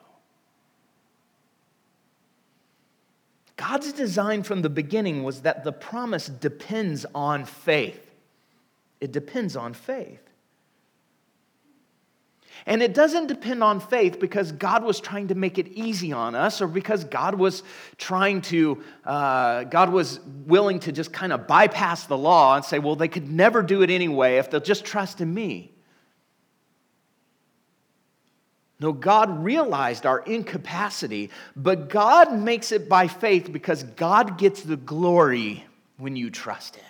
God's 3.60 3.92
design 3.92 4.42
from 4.42 4.62
the 4.62 4.70
beginning 4.70 5.22
was 5.22 5.42
that 5.42 5.64
the 5.64 5.72
promise 5.72 6.28
depends 6.28 7.04
on 7.14 7.44
faith. 7.44 8.00
It 9.02 9.12
depends 9.12 9.54
on 9.54 9.74
faith. 9.74 10.22
And 12.64 12.82
it 12.82 12.94
doesn't 12.94 13.26
depend 13.26 13.62
on 13.62 13.78
faith 13.78 14.18
because 14.18 14.52
God 14.52 14.82
was 14.82 14.98
trying 14.98 15.28
to 15.28 15.34
make 15.34 15.58
it 15.58 15.68
easy 15.68 16.10
on 16.10 16.34
us 16.34 16.62
or 16.62 16.68
because 16.68 17.04
God 17.04 17.34
was 17.34 17.62
trying 17.98 18.40
to, 18.42 18.82
uh, 19.04 19.64
God 19.64 19.90
was 19.90 20.20
willing 20.46 20.80
to 20.80 20.92
just 20.92 21.12
kind 21.12 21.30
of 21.30 21.46
bypass 21.46 22.06
the 22.06 22.16
law 22.16 22.56
and 22.56 22.64
say, 22.64 22.78
well, 22.78 22.96
they 22.96 23.08
could 23.08 23.30
never 23.30 23.62
do 23.62 23.82
it 23.82 23.90
anyway 23.90 24.36
if 24.36 24.50
they'll 24.50 24.60
just 24.60 24.86
trust 24.86 25.20
in 25.20 25.34
me. 25.34 25.70
No, 28.80 28.94
God 28.94 29.44
realized 29.44 30.06
our 30.06 30.20
incapacity, 30.20 31.30
but 31.54 31.90
God 31.90 32.32
makes 32.32 32.72
it 32.72 32.88
by 32.88 33.08
faith 33.08 33.52
because 33.52 33.82
God 33.82 34.38
gets 34.38 34.62
the 34.62 34.78
glory 34.78 35.64
when 35.98 36.16
you 36.16 36.30
trust 36.30 36.76
Him. 36.76 36.84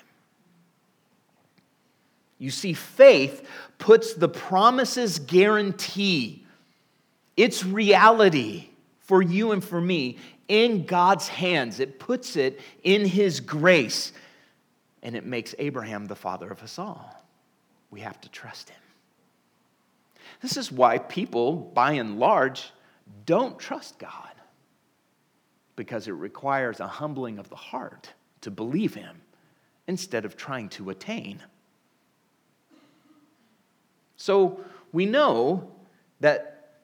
You 2.38 2.50
see, 2.50 2.72
faith 2.74 3.46
puts 3.78 4.14
the 4.14 4.28
promise's 4.28 5.18
guarantee, 5.18 6.46
its 7.36 7.64
reality 7.64 8.68
for 9.00 9.20
you 9.20 9.50
and 9.50 9.62
for 9.62 9.80
me, 9.80 10.18
in 10.46 10.86
God's 10.86 11.26
hands. 11.26 11.80
It 11.80 11.98
puts 11.98 12.36
it 12.36 12.60
in 12.84 13.04
His 13.04 13.40
grace, 13.40 14.12
and 15.02 15.16
it 15.16 15.26
makes 15.26 15.56
Abraham 15.58 16.06
the 16.06 16.16
father 16.16 16.50
of 16.50 16.62
us 16.62 16.78
all. 16.78 17.24
We 17.90 18.00
have 18.00 18.20
to 18.20 18.28
trust 18.30 18.70
Him. 18.70 18.79
This 20.40 20.56
is 20.56 20.72
why 20.72 20.98
people, 20.98 21.56
by 21.56 21.92
and 21.92 22.18
large, 22.18 22.70
don't 23.26 23.58
trust 23.58 23.98
God, 23.98 24.30
because 25.76 26.08
it 26.08 26.12
requires 26.12 26.80
a 26.80 26.86
humbling 26.86 27.38
of 27.38 27.48
the 27.48 27.56
heart 27.56 28.12
to 28.40 28.50
believe 28.50 28.94
Him 28.94 29.20
instead 29.86 30.24
of 30.24 30.36
trying 30.36 30.68
to 30.70 30.90
attain. 30.90 31.42
So 34.16 34.60
we 34.92 35.06
know 35.06 35.70
that 36.20 36.78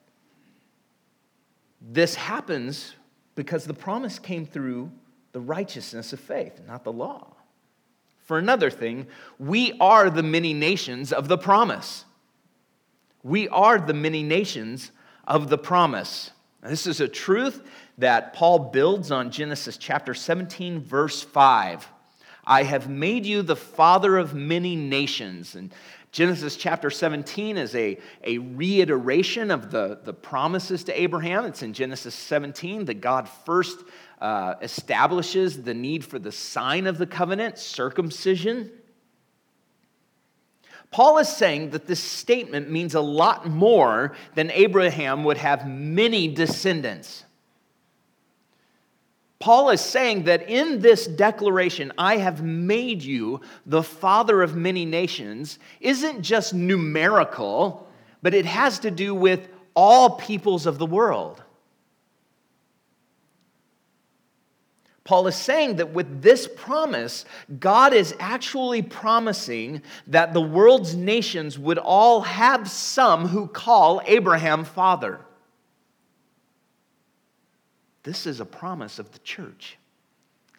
this 1.80 2.14
happens 2.14 2.94
because 3.34 3.64
the 3.64 3.74
promise 3.74 4.18
came 4.18 4.46
through 4.46 4.90
the 5.32 5.40
righteousness 5.40 6.12
of 6.12 6.20
faith, 6.20 6.60
not 6.66 6.82
the 6.82 6.92
law. 6.92 7.34
For 8.24 8.38
another 8.38 8.70
thing, 8.70 9.06
we 9.38 9.74
are 9.78 10.10
the 10.10 10.22
many 10.22 10.52
nations 10.52 11.12
of 11.12 11.28
the 11.28 11.38
promise. 11.38 12.06
We 13.26 13.48
are 13.48 13.80
the 13.80 13.92
many 13.92 14.22
nations 14.22 14.92
of 15.26 15.48
the 15.48 15.58
promise. 15.58 16.30
Now, 16.62 16.68
this 16.68 16.86
is 16.86 17.00
a 17.00 17.08
truth 17.08 17.60
that 17.98 18.34
Paul 18.34 18.70
builds 18.70 19.10
on 19.10 19.32
Genesis 19.32 19.76
chapter 19.76 20.14
17, 20.14 20.78
verse 20.78 21.24
5. 21.24 21.88
I 22.46 22.62
have 22.62 22.88
made 22.88 23.26
you 23.26 23.42
the 23.42 23.56
father 23.56 24.16
of 24.16 24.32
many 24.34 24.76
nations. 24.76 25.56
And 25.56 25.74
Genesis 26.12 26.54
chapter 26.54 26.88
17 26.88 27.56
is 27.56 27.74
a, 27.74 27.98
a 28.22 28.38
reiteration 28.38 29.50
of 29.50 29.72
the, 29.72 29.98
the 30.04 30.14
promises 30.14 30.84
to 30.84 30.92
Abraham. 30.96 31.46
It's 31.46 31.64
in 31.64 31.72
Genesis 31.72 32.14
17 32.14 32.84
that 32.84 33.00
God 33.00 33.28
first 33.28 33.80
uh, 34.20 34.54
establishes 34.62 35.64
the 35.64 35.74
need 35.74 36.04
for 36.04 36.20
the 36.20 36.30
sign 36.30 36.86
of 36.86 36.96
the 36.96 37.08
covenant, 37.08 37.58
circumcision. 37.58 38.70
Paul 40.96 41.18
is 41.18 41.28
saying 41.28 41.72
that 41.72 41.86
this 41.86 42.02
statement 42.02 42.70
means 42.70 42.94
a 42.94 43.02
lot 43.02 43.46
more 43.46 44.16
than 44.34 44.50
Abraham 44.50 45.24
would 45.24 45.36
have 45.36 45.68
many 45.68 46.26
descendants. 46.26 47.22
Paul 49.38 49.68
is 49.68 49.82
saying 49.82 50.22
that 50.22 50.48
in 50.48 50.80
this 50.80 51.06
declaration, 51.06 51.92
I 51.98 52.16
have 52.16 52.42
made 52.42 53.02
you 53.02 53.42
the 53.66 53.82
father 53.82 54.40
of 54.40 54.56
many 54.56 54.86
nations, 54.86 55.58
isn't 55.82 56.22
just 56.22 56.54
numerical, 56.54 57.86
but 58.22 58.32
it 58.32 58.46
has 58.46 58.78
to 58.78 58.90
do 58.90 59.14
with 59.14 59.50
all 59.74 60.16
peoples 60.16 60.64
of 60.64 60.78
the 60.78 60.86
world. 60.86 61.42
Paul 65.06 65.28
is 65.28 65.36
saying 65.36 65.76
that 65.76 65.92
with 65.92 66.20
this 66.20 66.48
promise, 66.56 67.24
God 67.60 67.94
is 67.94 68.12
actually 68.18 68.82
promising 68.82 69.82
that 70.08 70.34
the 70.34 70.40
world's 70.40 70.96
nations 70.96 71.56
would 71.56 71.78
all 71.78 72.22
have 72.22 72.68
some 72.68 73.28
who 73.28 73.46
call 73.46 74.02
Abraham 74.04 74.64
father. 74.64 75.20
This 78.02 78.26
is 78.26 78.40
a 78.40 78.44
promise 78.44 78.98
of 78.98 79.12
the 79.12 79.20
church, 79.20 79.78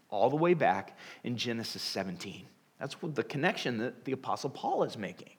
all 0.10 0.30
the 0.30 0.38
way 0.38 0.54
back 0.54 0.98
in 1.26 1.36
Genesis 1.36 1.82
17. 1.82 2.46
That's 2.80 2.96
the 3.02 3.24
connection 3.24 3.80
that 3.80 4.06
the 4.06 4.14
Apostle 4.14 4.50
Paul 4.50 4.84
is 4.84 4.98
making. 4.98 5.32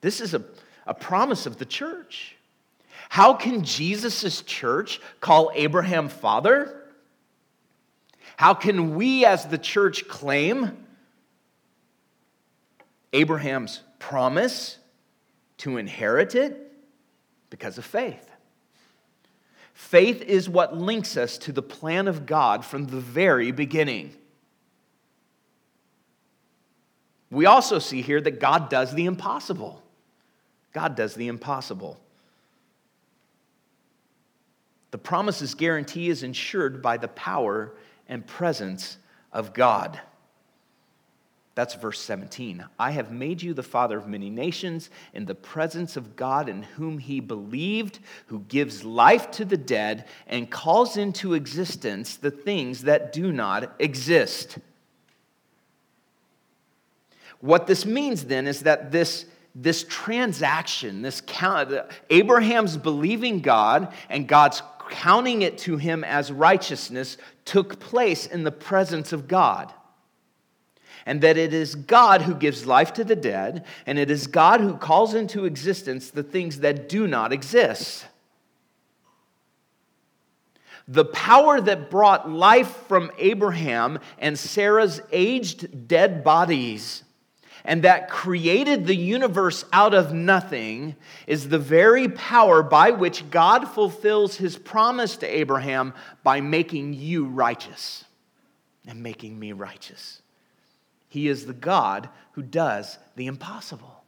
This 0.00 0.22
is 0.22 0.32
a, 0.32 0.42
a 0.86 0.94
promise 0.94 1.44
of 1.44 1.58
the 1.58 1.66
church. 1.66 2.36
How 3.10 3.34
can 3.34 3.64
Jesus' 3.64 4.40
church 4.42 4.98
call 5.20 5.50
Abraham 5.54 6.08
father? 6.08 6.79
How 8.40 8.54
can 8.54 8.94
we 8.94 9.26
as 9.26 9.44
the 9.44 9.58
church 9.58 10.08
claim 10.08 10.86
Abraham's 13.12 13.82
promise 13.98 14.78
to 15.58 15.76
inherit 15.76 16.34
it? 16.34 16.72
Because 17.50 17.76
of 17.76 17.84
faith. 17.84 18.30
Faith 19.74 20.22
is 20.22 20.48
what 20.48 20.74
links 20.74 21.18
us 21.18 21.36
to 21.36 21.52
the 21.52 21.60
plan 21.60 22.08
of 22.08 22.24
God 22.24 22.64
from 22.64 22.86
the 22.86 22.98
very 22.98 23.52
beginning. 23.52 24.14
We 27.30 27.44
also 27.44 27.78
see 27.78 28.00
here 28.00 28.22
that 28.22 28.40
God 28.40 28.70
does 28.70 28.94
the 28.94 29.04
impossible. 29.04 29.82
God 30.72 30.96
does 30.96 31.12
the 31.12 31.28
impossible. 31.28 32.00
The 34.92 34.98
promise's 34.98 35.54
guarantee 35.54 36.08
is 36.08 36.22
ensured 36.22 36.80
by 36.80 36.96
the 36.96 37.08
power 37.08 37.74
and 38.10 38.26
presence 38.26 38.98
of 39.32 39.54
God. 39.54 39.98
That's 41.54 41.74
verse 41.74 42.00
17. 42.00 42.64
I 42.78 42.90
have 42.92 43.10
made 43.10 43.42
you 43.42 43.54
the 43.54 43.62
father 43.62 43.98
of 43.98 44.06
many 44.06 44.30
nations 44.30 44.88
in 45.14 45.26
the 45.26 45.34
presence 45.34 45.96
of 45.96 46.16
God 46.16 46.48
in 46.48 46.62
whom 46.62 46.98
he 46.98 47.20
believed, 47.20 47.98
who 48.26 48.40
gives 48.40 48.84
life 48.84 49.30
to 49.32 49.44
the 49.44 49.56
dead 49.56 50.06
and 50.26 50.50
calls 50.50 50.96
into 50.96 51.34
existence 51.34 52.16
the 52.16 52.30
things 52.30 52.82
that 52.82 53.12
do 53.12 53.32
not 53.32 53.74
exist. 53.78 54.58
What 57.40 57.66
this 57.66 57.84
means 57.84 58.24
then 58.24 58.46
is 58.46 58.62
that 58.62 58.92
this, 58.92 59.26
this 59.54 59.84
transaction, 59.88 61.02
this 61.02 61.22
count, 61.26 61.72
Abraham's 62.10 62.76
believing 62.76 63.40
God 63.40 63.92
and 64.08 64.26
God's 64.26 64.62
counting 64.90 65.42
it 65.42 65.58
to 65.58 65.76
him 65.76 66.04
as 66.04 66.30
righteousness 66.30 67.16
took 67.44 67.78
place 67.78 68.26
in 68.26 68.44
the 68.44 68.52
presence 68.52 69.12
of 69.12 69.28
God. 69.28 69.72
And 71.06 71.22
that 71.22 71.38
it 71.38 71.54
is 71.54 71.74
God 71.74 72.22
who 72.22 72.34
gives 72.34 72.66
life 72.66 72.92
to 72.94 73.04
the 73.04 73.16
dead, 73.16 73.64
and 73.86 73.98
it 73.98 74.10
is 74.10 74.26
God 74.26 74.60
who 74.60 74.76
calls 74.76 75.14
into 75.14 75.46
existence 75.46 76.10
the 76.10 76.22
things 76.22 76.60
that 76.60 76.88
do 76.88 77.06
not 77.06 77.32
exist. 77.32 78.06
The 80.86 81.06
power 81.06 81.60
that 81.60 81.90
brought 81.90 82.28
life 82.28 82.74
from 82.88 83.10
Abraham 83.16 84.00
and 84.18 84.38
Sarah's 84.38 85.00
aged 85.12 85.88
dead 85.88 86.22
bodies 86.22 87.04
and 87.64 87.82
that 87.82 88.08
created 88.08 88.86
the 88.86 88.96
universe 88.96 89.64
out 89.72 89.94
of 89.94 90.12
nothing 90.12 90.96
is 91.26 91.48
the 91.48 91.58
very 91.58 92.08
power 92.08 92.62
by 92.62 92.90
which 92.90 93.30
God 93.30 93.66
fulfills 93.68 94.36
his 94.36 94.56
promise 94.56 95.16
to 95.18 95.26
Abraham 95.26 95.94
by 96.22 96.40
making 96.40 96.94
you 96.94 97.26
righteous 97.26 98.04
and 98.86 99.02
making 99.02 99.38
me 99.38 99.52
righteous. 99.52 100.22
He 101.08 101.28
is 101.28 101.46
the 101.46 101.52
God 101.52 102.08
who 102.32 102.42
does 102.42 102.98
the 103.16 103.26
impossible. 103.26 104.04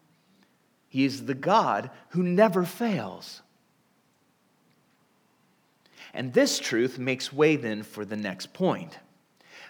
He 0.88 1.04
is 1.04 1.26
the 1.26 1.34
God 1.34 1.90
who 2.10 2.22
never 2.22 2.64
fails. 2.64 3.42
And 6.14 6.32
this 6.32 6.58
truth 6.58 6.98
makes 6.98 7.32
way 7.32 7.56
then 7.56 7.82
for 7.82 8.04
the 8.04 8.16
next 8.16 8.52
point. 8.52 8.98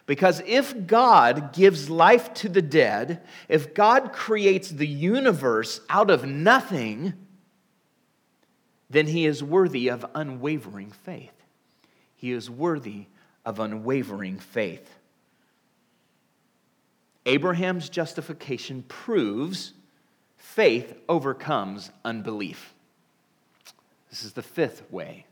Because 0.06 0.42
if 0.46 0.86
God 0.86 1.52
gives 1.52 1.88
life 1.88 2.34
to 2.34 2.48
the 2.48 2.62
dead, 2.62 3.22
if 3.48 3.72
God 3.72 4.12
creates 4.12 4.68
the 4.68 4.86
universe 4.86 5.80
out 5.88 6.10
of 6.10 6.24
nothing, 6.24 7.14
then 8.90 9.06
he 9.06 9.26
is 9.26 9.42
worthy 9.42 9.88
of 9.88 10.04
unwavering 10.14 10.90
faith. 10.90 11.32
He 12.16 12.32
is 12.32 12.50
worthy 12.50 13.06
of 13.44 13.58
unwavering 13.58 14.38
faith. 14.38 14.88
Abraham's 17.24 17.88
justification 17.88 18.84
proves 18.88 19.72
faith 20.36 20.94
overcomes 21.08 21.90
unbelief. 22.04 22.74
This 24.10 24.24
is 24.24 24.32
the 24.32 24.42
fifth 24.42 24.90
way. 24.90 25.26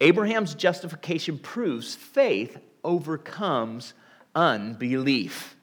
Abraham's 0.00 0.54
justification 0.54 1.38
proves 1.38 1.94
faith 1.94 2.58
overcomes 2.82 3.92
unbelief. 4.34 5.56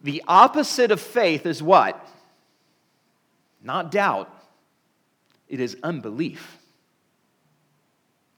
The 0.00 0.22
opposite 0.26 0.90
of 0.90 1.00
faith 1.00 1.46
is 1.46 1.62
what? 1.62 2.06
Not 3.62 3.90
doubt, 3.90 4.34
it 5.48 5.60
is 5.60 5.76
unbelief. 5.82 6.58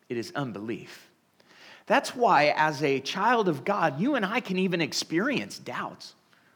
It 0.09 0.17
is 0.17 0.33
unbelief. 0.35 1.09
That's 1.87 2.15
why, 2.15 2.53
as 2.57 2.83
a 2.83 3.01
child 3.01 3.49
of 3.49 3.65
God, 3.65 4.01
you 4.01 4.15
and 4.15 4.27
I 4.27 4.41
can 4.41 4.59
even 4.59 4.81
experience 4.81 5.59
doubts. 5.59 6.15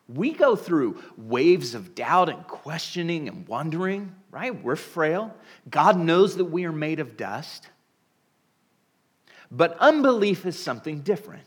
We 0.08 0.32
go 0.32 0.56
through 0.56 1.02
waves 1.16 1.74
of 1.74 1.94
doubt 1.94 2.28
and 2.28 2.46
questioning 2.46 3.28
and 3.28 3.46
wondering, 3.48 4.14
right? 4.30 4.62
We're 4.62 4.76
frail. 4.76 5.34
God 5.68 5.98
knows 5.98 6.36
that 6.36 6.44
we 6.44 6.64
are 6.64 6.72
made 6.72 7.00
of 7.00 7.16
dust. 7.16 7.68
But 9.50 9.76
unbelief 9.78 10.44
is 10.46 10.58
something 10.58 11.00
different. 11.00 11.46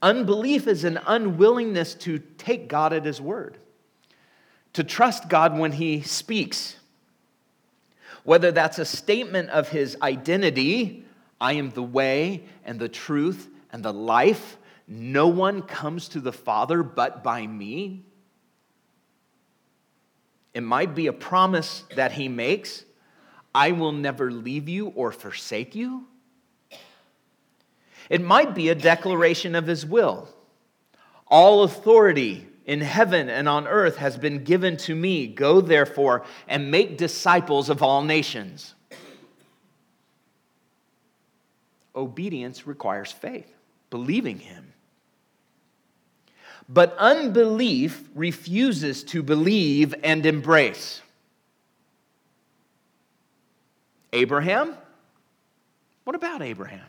Unbelief 0.00 0.66
is 0.66 0.84
an 0.84 1.00
unwillingness 1.06 1.94
to 1.94 2.20
take 2.38 2.68
God 2.68 2.92
at 2.92 3.04
His 3.04 3.20
word, 3.20 3.58
to 4.74 4.84
trust 4.84 5.28
God 5.28 5.58
when 5.58 5.72
He 5.72 6.02
speaks. 6.02 6.76
Whether 8.22 8.52
that's 8.52 8.78
a 8.78 8.84
statement 8.84 9.50
of 9.50 9.70
His 9.70 9.96
identity, 10.02 11.04
I 11.40 11.54
am 11.54 11.70
the 11.70 11.82
way 11.82 12.44
and 12.64 12.78
the 12.78 12.88
truth 12.88 13.48
and 13.72 13.84
the 13.84 13.92
life, 13.92 14.56
no 14.86 15.28
one 15.28 15.62
comes 15.62 16.08
to 16.08 16.20
the 16.20 16.32
Father 16.32 16.82
but 16.82 17.22
by 17.22 17.46
me. 17.46 18.04
It 20.54 20.62
might 20.62 20.94
be 20.94 21.06
a 21.06 21.12
promise 21.12 21.84
that 21.94 22.12
He 22.12 22.28
makes 22.28 22.84
I 23.54 23.72
will 23.72 23.92
never 23.92 24.30
leave 24.30 24.68
you 24.68 24.88
or 24.88 25.12
forsake 25.12 25.74
you. 25.74 26.06
It 28.10 28.22
might 28.22 28.54
be 28.54 28.68
a 28.68 28.74
declaration 28.74 29.54
of 29.54 29.66
his 29.66 29.84
will. 29.84 30.28
All 31.26 31.62
authority 31.62 32.46
in 32.64 32.80
heaven 32.80 33.28
and 33.28 33.48
on 33.48 33.66
earth 33.66 33.96
has 33.96 34.16
been 34.16 34.44
given 34.44 34.76
to 34.78 34.94
me. 34.94 35.26
Go 35.26 35.60
therefore 35.60 36.24
and 36.46 36.70
make 36.70 36.98
disciples 36.98 37.68
of 37.70 37.82
all 37.82 38.02
nations. 38.02 38.74
Obedience 41.94 42.66
requires 42.66 43.10
faith, 43.10 43.52
believing 43.90 44.38
him. 44.38 44.72
But 46.68 46.94
unbelief 46.98 48.08
refuses 48.14 49.02
to 49.04 49.22
believe 49.22 49.94
and 50.04 50.24
embrace. 50.26 51.00
Abraham? 54.12 54.74
What 56.04 56.16
about 56.16 56.42
Abraham? 56.42 56.86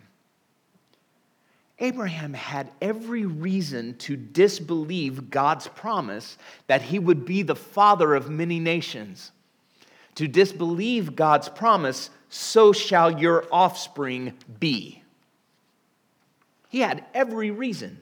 Abraham 1.79 2.33
had 2.33 2.71
every 2.81 3.25
reason 3.25 3.95
to 3.99 4.17
disbelieve 4.17 5.29
God's 5.29 5.67
promise 5.67 6.37
that 6.67 6.81
he 6.81 6.99
would 6.99 7.25
be 7.25 7.41
the 7.41 7.55
father 7.55 8.15
of 8.15 8.29
many 8.29 8.59
nations. 8.59 9.31
To 10.15 10.27
disbelieve 10.27 11.15
God's 11.15 11.47
promise, 11.47 12.09
so 12.29 12.73
shall 12.73 13.19
your 13.19 13.45
offspring 13.51 14.33
be. 14.59 15.01
He 16.67 16.81
had 16.81 17.05
every 17.13 17.51
reason. 17.51 17.99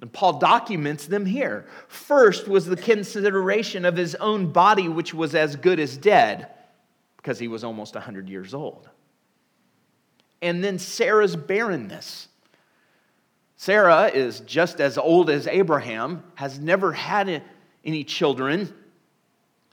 And 0.00 0.12
Paul 0.12 0.38
documents 0.38 1.06
them 1.06 1.24
here. 1.24 1.66
First 1.88 2.46
was 2.46 2.66
the 2.66 2.76
consideration 2.76 3.86
of 3.86 3.96
his 3.96 4.14
own 4.16 4.52
body, 4.52 4.88
which 4.88 5.14
was 5.14 5.34
as 5.34 5.56
good 5.56 5.80
as 5.80 5.96
dead 5.96 6.53
because 7.24 7.38
he 7.38 7.48
was 7.48 7.64
almost 7.64 7.94
100 7.94 8.28
years 8.28 8.52
old. 8.52 8.86
And 10.42 10.62
then 10.62 10.78
Sarah's 10.78 11.36
barrenness. 11.36 12.28
Sarah 13.56 14.08
is 14.08 14.40
just 14.40 14.78
as 14.78 14.98
old 14.98 15.30
as 15.30 15.46
Abraham, 15.46 16.22
has 16.34 16.58
never 16.58 16.92
had 16.92 17.42
any 17.82 18.04
children 18.04 18.74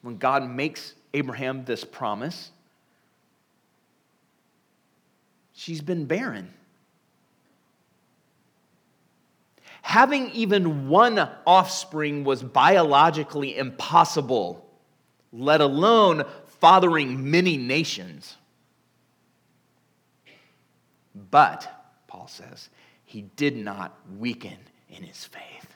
when 0.01 0.15
God 0.15 0.49
makes 0.49 0.93
Abraham 1.13 1.65
this 1.65 1.83
promise. 1.83 2.51
She's 5.51 5.81
been 5.81 6.05
barren. 6.05 6.53
Having 9.81 10.29
even 10.29 10.87
one 10.87 11.19
offspring 11.45 12.23
was 12.23 12.41
biologically 12.41 13.57
impossible, 13.57 14.65
let 15.33 15.59
alone 15.59 16.23
fathering 16.61 17.29
many 17.29 17.57
nations. 17.57 18.37
But, 21.31 21.69
Paul 22.07 22.27
says, 22.27 22.69
he 23.03 23.23
did 23.35 23.57
not 23.57 23.97
weaken 24.17 24.57
in 24.89 25.03
his 25.03 25.25
faith. 25.25 25.75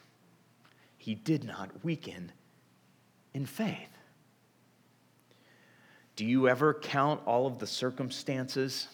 He 0.97 1.15
did 1.15 1.43
not 1.43 1.69
weaken 1.83 2.31
in 3.33 3.45
faith. 3.45 3.89
Do 6.15 6.25
you 6.25 6.47
ever 6.47 6.73
count 6.73 7.21
all 7.25 7.45
of 7.45 7.59
the 7.59 7.67
circumstances? 7.67 8.87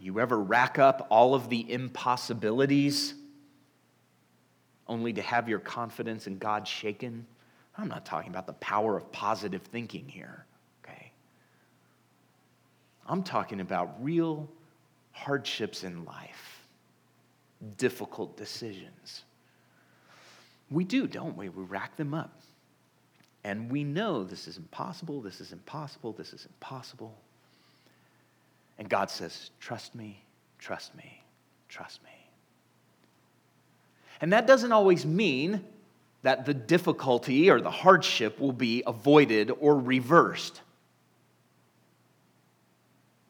You 0.00 0.18
ever 0.18 0.36
rack 0.36 0.80
up 0.80 1.06
all 1.10 1.36
of 1.36 1.48
the 1.48 1.70
impossibilities 1.72 3.14
only 4.88 5.12
to 5.12 5.22
have 5.22 5.48
your 5.48 5.60
confidence 5.60 6.26
in 6.26 6.38
God 6.38 6.66
shaken? 6.66 7.24
I'm 7.76 7.88
not 7.88 8.04
talking 8.04 8.30
about 8.30 8.46
the 8.46 8.52
power 8.54 8.96
of 8.96 9.10
positive 9.12 9.62
thinking 9.62 10.06
here, 10.06 10.44
okay? 10.84 11.10
I'm 13.06 13.22
talking 13.22 13.60
about 13.60 13.96
real 14.00 14.48
hardships 15.12 15.84
in 15.84 16.04
life, 16.04 16.66
difficult 17.78 18.36
decisions. 18.36 19.24
We 20.70 20.84
do, 20.84 21.06
don't 21.06 21.36
we? 21.36 21.48
We 21.48 21.64
rack 21.64 21.96
them 21.96 22.14
up. 22.14 22.30
And 23.44 23.70
we 23.70 23.82
know 23.82 24.22
this 24.22 24.46
is 24.46 24.56
impossible, 24.56 25.20
this 25.20 25.40
is 25.40 25.52
impossible, 25.52 26.12
this 26.12 26.32
is 26.32 26.46
impossible. 26.46 27.14
And 28.78 28.88
God 28.88 29.10
says, 29.10 29.50
Trust 29.60 29.94
me, 29.94 30.22
trust 30.58 30.94
me, 30.94 31.22
trust 31.68 32.02
me. 32.04 32.10
And 34.20 34.32
that 34.32 34.46
doesn't 34.46 34.70
always 34.70 35.04
mean 35.04 35.64
that 36.22 36.46
the 36.46 36.54
difficulty 36.54 37.50
or 37.50 37.60
the 37.60 37.70
hardship 37.70 38.38
will 38.40 38.52
be 38.52 38.82
avoided 38.86 39.50
or 39.60 39.78
reversed. 39.78 40.60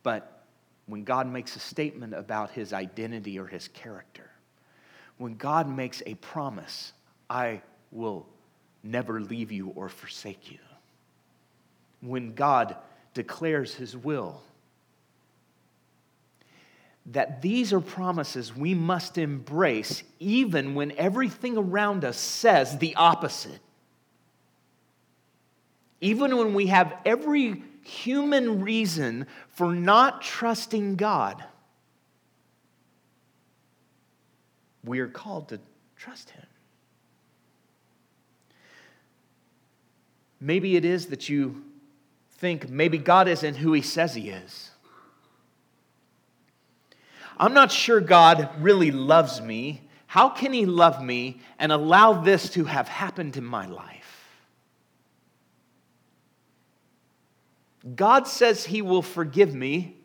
But 0.03 0.45
when 0.87 1.05
God 1.05 1.27
makes 1.27 1.57
a 1.57 1.61
statement 1.61 2.15
about 2.15 2.51
his 2.51 2.73
identity 2.73 3.39
or 3.39 3.47
his 3.47 3.69
character, 3.69 4.31
when 5.17 5.37
God 5.37 5.69
makes 5.69 6.03
a 6.05 6.15
promise, 6.17 6.93
I 7.31 7.63
will 7.91 8.27
never 8.83 9.21
leave 9.21 9.53
you 9.53 9.69
or 9.69 9.89
forsake 9.89 10.51
you. 10.51 10.59
When 12.01 12.35
God 12.35 12.77
declares 13.15 13.75
his 13.75 13.97
will, 13.97 14.43
that 17.07 17.43
these 17.43 17.73
are 17.73 17.81
promises 17.81 18.57
we 18.57 18.75
must 18.75 19.19
embrace 19.19 20.03
even 20.21 20.75
when 20.75 20.93
everything 20.93 21.57
around 21.57 22.05
us 22.05 22.17
says 22.17 22.79
the 22.79 22.95
opposite. 22.95 23.59
Even 26.01 26.37
when 26.37 26.55
we 26.55 26.67
have 26.67 26.95
every 27.05 27.62
human 27.83 28.62
reason 28.62 29.27
for 29.49 29.75
not 29.75 30.23
trusting 30.23 30.97
God, 30.97 31.45
we 34.85 35.01
are 35.01 35.09
called 35.09 35.49
to 35.49 35.61
trust 35.97 36.31
Him. 36.31 36.47
Maybe 40.41 40.77
it 40.77 40.85
is 40.85 41.07
that 41.07 41.29
you 41.29 41.62
think 42.38 42.69
maybe 42.69 42.99
God 42.99 43.29
isn't 43.29 43.55
who 43.55 43.73
He 43.73 43.83
says 43.83 44.15
He 44.15 44.31
is. 44.31 44.72
I'm 47.43 47.55
not 47.55 47.73
sure 47.73 48.01
God 48.01 48.51
really 48.61 48.93
loves 48.93 49.41
me. 49.41 49.83
How 50.07 50.29
can 50.29 50.53
He 50.53 50.65
love 50.65 51.03
me 51.03 51.41
and 51.59 51.73
allow 51.73 52.13
this 52.13 52.49
to 52.51 52.67
have 52.67 52.87
happened 52.87 53.37
in 53.37 53.45
my 53.45 53.67
life? 53.67 54.29
God 57.97 58.29
says 58.29 58.65
He 58.65 58.81
will 58.81 59.03
forgive 59.03 59.53
me, 59.53 59.97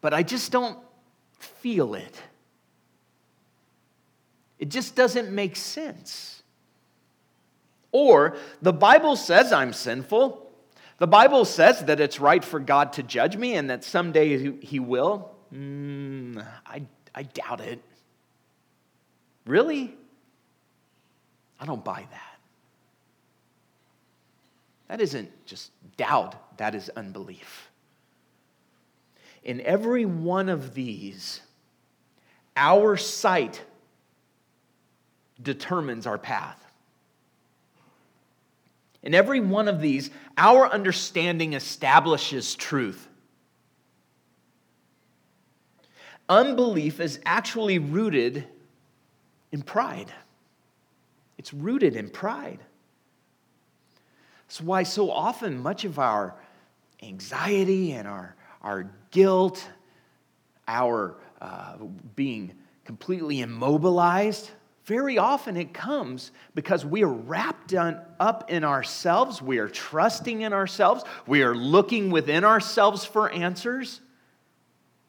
but 0.00 0.14
I 0.14 0.22
just 0.22 0.52
don't 0.52 0.78
feel 1.40 1.96
it. 1.96 2.22
It 4.60 4.68
just 4.68 4.94
doesn't 4.94 5.32
make 5.32 5.56
sense. 5.56 6.44
Or 7.90 8.36
the 8.62 8.72
Bible 8.72 9.16
says 9.16 9.52
I'm 9.52 9.72
sinful. 9.72 10.45
The 10.98 11.06
Bible 11.06 11.44
says 11.44 11.84
that 11.84 12.00
it's 12.00 12.20
right 12.20 12.44
for 12.44 12.58
God 12.58 12.94
to 12.94 13.02
judge 13.02 13.36
me 13.36 13.54
and 13.54 13.70
that 13.70 13.84
someday 13.84 14.58
He 14.60 14.80
will. 14.80 15.30
Mm, 15.52 16.44
I, 16.66 16.82
I 17.14 17.22
doubt 17.22 17.60
it. 17.60 17.82
Really? 19.44 19.94
I 21.60 21.66
don't 21.66 21.84
buy 21.84 22.06
that. 22.10 22.38
That 24.88 25.00
isn't 25.00 25.30
just 25.46 25.70
doubt, 25.96 26.58
that 26.58 26.74
is 26.74 26.90
unbelief. 26.96 27.70
In 29.42 29.60
every 29.60 30.04
one 30.04 30.48
of 30.48 30.74
these, 30.74 31.40
our 32.56 32.96
sight 32.96 33.62
determines 35.42 36.06
our 36.06 36.18
path. 36.18 36.65
In 39.06 39.14
every 39.14 39.38
one 39.38 39.68
of 39.68 39.80
these, 39.80 40.10
our 40.36 40.68
understanding 40.68 41.52
establishes 41.52 42.56
truth. 42.56 43.06
Unbelief 46.28 46.98
is 46.98 47.20
actually 47.24 47.78
rooted 47.78 48.48
in 49.52 49.62
pride. 49.62 50.12
It's 51.38 51.54
rooted 51.54 51.94
in 51.94 52.10
pride. 52.10 52.58
That's 54.48 54.60
why 54.60 54.82
so 54.82 55.12
often 55.12 55.62
much 55.62 55.84
of 55.84 56.00
our 56.00 56.34
anxiety 57.00 57.92
and 57.92 58.08
our, 58.08 58.34
our 58.60 58.90
guilt, 59.12 59.64
our 60.66 61.14
uh, 61.40 61.76
being 62.16 62.54
completely 62.84 63.40
immobilized, 63.40 64.50
very 64.86 65.18
often 65.18 65.56
it 65.56 65.74
comes 65.74 66.30
because 66.54 66.86
we 66.86 67.02
are 67.02 67.12
wrapped 67.12 67.74
up 67.74 68.50
in 68.50 68.62
ourselves, 68.62 69.42
we 69.42 69.58
are 69.58 69.68
trusting 69.68 70.42
in 70.42 70.52
ourselves, 70.52 71.02
we 71.26 71.42
are 71.42 71.56
looking 71.56 72.10
within 72.10 72.44
ourselves 72.44 73.04
for 73.04 73.28
answers. 73.30 74.00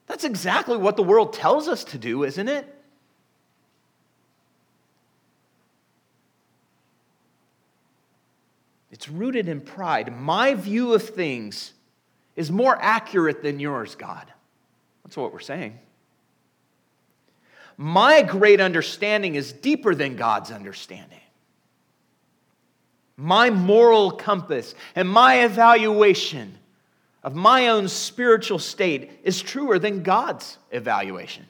That's 0.07 0.23
exactly 0.23 0.77
what 0.77 0.95
the 0.95 1.03
world 1.03 1.33
tells 1.33 1.67
us 1.67 1.83
to 1.85 1.99
do, 1.99 2.23
isn't 2.23 2.47
it? 2.47 2.73
It's 8.89 9.07
rooted 9.07 9.47
in 9.47 9.61
pride. 9.61 10.11
My 10.11 10.55
view 10.55 10.95
of 10.95 11.03
things 11.07 11.73
is 12.35 12.51
more 12.51 12.75
accurate 12.81 13.43
than 13.43 13.59
yours, 13.59 13.93
God. 13.93 14.25
That's 15.03 15.15
what 15.15 15.31
we're 15.31 15.39
saying. 15.39 15.77
My 17.77 18.23
great 18.23 18.59
understanding 18.59 19.35
is 19.35 19.53
deeper 19.53 19.93
than 19.93 20.15
God's 20.15 20.51
understanding. 20.51 21.19
My 23.15 23.51
moral 23.51 24.11
compass 24.11 24.73
and 24.95 25.07
my 25.07 25.45
evaluation 25.45 26.57
of 27.23 27.35
my 27.35 27.69
own 27.69 27.87
spiritual 27.87 28.59
state 28.59 29.11
is 29.23 29.41
truer 29.41 29.77
than 29.77 30.01
God's 30.01 30.57
evaluation. 30.71 31.45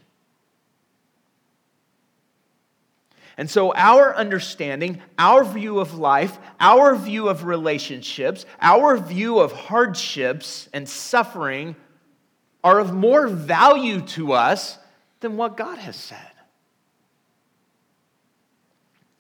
And 3.40 3.50
so, 3.50 3.72
our 3.76 4.16
understanding, 4.16 5.00
our 5.20 5.44
view 5.44 5.80
of 5.80 5.94
life, 5.94 6.40
our 6.60 6.96
view 6.96 7.30
of 7.30 7.46
relationships, 7.46 8.46
our 8.60 8.98
view 8.98 9.40
of 9.40 9.52
hardships 9.52 10.68
and 10.74 10.90
suffering 10.90 11.76
are 12.64 12.80
of 12.80 12.94
more 12.94 13.28
value 13.28 14.02
to 14.02 14.34
us 14.34 14.80
than 15.20 15.38
what 15.38 15.58
God 15.58 15.78
has 15.78 15.96
said. 15.96 16.32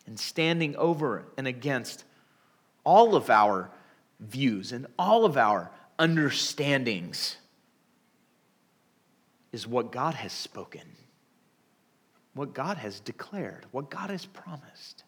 And 0.06 0.20
standing 0.20 0.76
over 0.76 1.26
and 1.38 1.48
against 1.48 2.06
all 2.84 3.16
of 3.16 3.30
our 3.30 3.70
views 4.20 4.72
and 4.72 4.88
all 4.98 5.26
of 5.26 5.38
our 5.38 5.72
understandings 6.00 7.38
is 9.52 9.68
what 9.68 9.92
God 9.92 10.14
has 10.14 10.32
spoken 10.32 10.82
what 12.38 12.54
God 12.54 12.78
has 12.78 13.00
declared, 13.00 13.66
what 13.72 13.90
God 13.90 14.10
has 14.12 14.26
promised. 14.26 15.04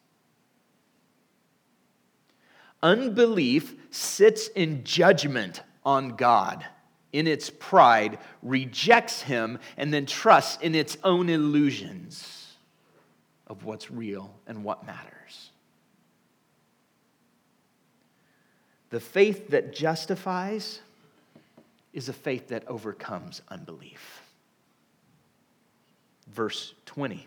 Unbelief 2.82 3.74
sits 3.90 4.48
in 4.48 4.84
judgment 4.84 5.62
on 5.84 6.16
God, 6.16 6.66
in 7.12 7.26
its 7.26 7.50
pride, 7.50 8.18
rejects 8.42 9.22
Him, 9.22 9.58
and 9.76 9.92
then 9.92 10.06
trusts 10.06 10.62
in 10.62 10.74
its 10.74 10.96
own 11.04 11.28
illusions 11.28 12.54
of 13.46 13.64
what's 13.64 13.90
real 13.90 14.34
and 14.46 14.62
what 14.62 14.86
matters. 14.86 15.50
The 18.90 19.00
faith 19.00 19.48
that 19.48 19.74
justifies 19.74 20.80
is 21.92 22.08
a 22.08 22.12
faith 22.12 22.48
that 22.48 22.66
overcomes 22.68 23.42
unbelief 23.48 24.22
verse 26.32 26.74
20. 26.86 27.26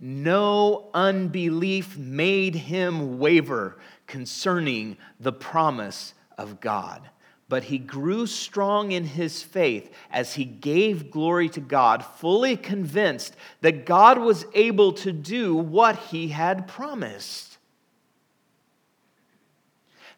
No 0.00 0.88
unbelief 0.92 1.96
made 1.96 2.54
him 2.54 3.18
waver 3.18 3.78
concerning 4.06 4.96
the 5.20 5.32
promise 5.32 6.14
of 6.36 6.60
God, 6.60 7.08
but 7.48 7.64
he 7.64 7.78
grew 7.78 8.26
strong 8.26 8.92
in 8.92 9.04
his 9.04 9.42
faith 9.42 9.92
as 10.10 10.34
he 10.34 10.44
gave 10.44 11.10
glory 11.10 11.48
to 11.50 11.60
God, 11.60 12.04
fully 12.04 12.56
convinced 12.56 13.36
that 13.60 13.84
God 13.84 14.18
was 14.18 14.46
able 14.54 14.92
to 14.94 15.12
do 15.12 15.54
what 15.54 15.96
he 15.96 16.28
had 16.28 16.66
promised. 16.66 17.58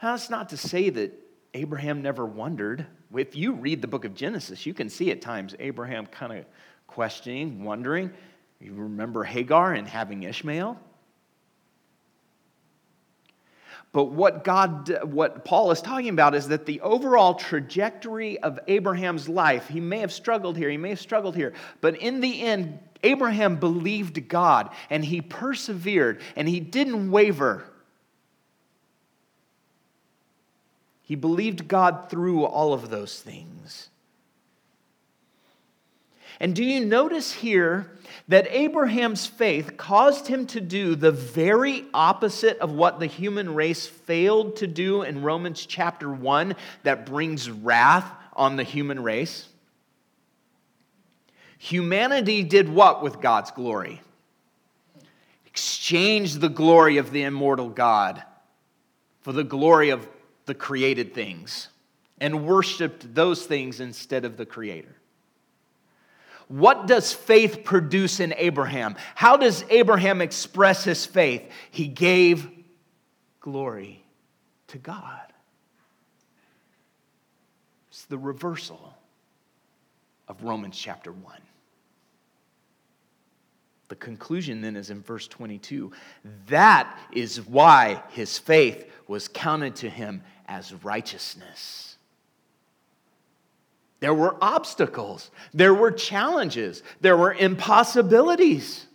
Now, 0.02 0.12
that's 0.12 0.30
not 0.30 0.50
to 0.50 0.56
say 0.56 0.90
that 0.90 1.12
Abraham 1.54 2.02
never 2.02 2.24
wondered. 2.24 2.86
If 3.14 3.34
you 3.34 3.52
read 3.52 3.80
the 3.80 3.88
book 3.88 4.04
of 4.04 4.14
Genesis, 4.14 4.66
you 4.66 4.74
can 4.74 4.88
see 4.88 5.10
at 5.10 5.22
times 5.22 5.54
Abraham 5.58 6.06
kind 6.06 6.32
of 6.32 6.44
questioning, 6.86 7.64
wondering. 7.64 8.12
You 8.60 8.74
remember 8.74 9.24
Hagar 9.24 9.72
and 9.74 9.88
having 9.88 10.22
Ishmael? 10.22 10.78
But 13.96 14.10
what 14.10 14.44
God, 14.44 14.94
what 15.04 15.46
Paul 15.46 15.70
is 15.70 15.80
talking 15.80 16.10
about 16.10 16.34
is 16.34 16.48
that 16.48 16.66
the 16.66 16.82
overall 16.82 17.32
trajectory 17.32 18.38
of 18.40 18.60
Abraham's 18.68 19.26
life, 19.26 19.68
he 19.68 19.80
may 19.80 20.00
have 20.00 20.12
struggled 20.12 20.58
here, 20.58 20.68
he 20.68 20.76
may 20.76 20.90
have 20.90 21.00
struggled 21.00 21.34
here, 21.34 21.54
but 21.80 21.96
in 21.96 22.20
the 22.20 22.42
end, 22.42 22.78
Abraham 23.02 23.56
believed 23.56 24.28
God 24.28 24.68
and 24.90 25.02
he 25.02 25.22
persevered 25.22 26.20
and 26.36 26.46
he 26.46 26.60
didn't 26.60 27.10
waver. 27.10 27.64
He 31.00 31.14
believed 31.14 31.66
God 31.66 32.10
through 32.10 32.44
all 32.44 32.74
of 32.74 32.90
those 32.90 33.18
things. 33.22 33.88
And 36.40 36.54
do 36.54 36.64
you 36.64 36.84
notice 36.84 37.32
here 37.32 37.90
that 38.28 38.46
Abraham's 38.50 39.26
faith 39.26 39.76
caused 39.76 40.26
him 40.26 40.46
to 40.48 40.60
do 40.60 40.94
the 40.94 41.12
very 41.12 41.84
opposite 41.94 42.58
of 42.58 42.72
what 42.72 43.00
the 43.00 43.06
human 43.06 43.54
race 43.54 43.86
failed 43.86 44.56
to 44.56 44.66
do 44.66 45.02
in 45.02 45.22
Romans 45.22 45.64
chapter 45.64 46.10
1 46.12 46.54
that 46.82 47.06
brings 47.06 47.48
wrath 47.48 48.10
on 48.34 48.56
the 48.56 48.62
human 48.62 49.02
race? 49.02 49.48
Humanity 51.58 52.42
did 52.42 52.68
what 52.68 53.02
with 53.02 53.20
God's 53.20 53.50
glory? 53.50 54.02
Exchanged 55.46 56.40
the 56.40 56.50
glory 56.50 56.98
of 56.98 57.12
the 57.12 57.22
immortal 57.22 57.70
God 57.70 58.22
for 59.22 59.32
the 59.32 59.44
glory 59.44 59.90
of 59.90 60.06
the 60.44 60.54
created 60.54 61.14
things 61.14 61.68
and 62.18 62.46
worshiped 62.46 63.14
those 63.14 63.46
things 63.46 63.80
instead 63.80 64.24
of 64.24 64.36
the 64.36 64.46
Creator. 64.46 64.94
What 66.48 66.86
does 66.86 67.12
faith 67.12 67.64
produce 67.64 68.20
in 68.20 68.32
Abraham? 68.36 68.96
How 69.14 69.36
does 69.36 69.64
Abraham 69.68 70.20
express 70.20 70.84
his 70.84 71.04
faith? 71.04 71.42
He 71.70 71.88
gave 71.88 72.48
glory 73.40 74.04
to 74.68 74.78
God. 74.78 75.32
It's 77.88 78.04
the 78.04 78.18
reversal 78.18 78.94
of 80.28 80.42
Romans 80.44 80.76
chapter 80.76 81.12
1. 81.12 81.38
The 83.88 83.96
conclusion 83.96 84.60
then 84.60 84.76
is 84.76 84.90
in 84.90 85.00
verse 85.00 85.28
22. 85.28 85.92
That 86.48 86.98
is 87.12 87.40
why 87.46 88.02
his 88.10 88.36
faith 88.38 88.90
was 89.06 89.28
counted 89.28 89.76
to 89.76 89.88
him 89.88 90.22
as 90.48 90.72
righteousness. 90.84 91.85
There 94.06 94.14
were 94.14 94.36
obstacles, 94.40 95.32
there 95.52 95.74
were 95.74 95.90
challenges, 95.90 96.84
there 97.00 97.16
were 97.16 97.34
impossibilities. 97.34 98.86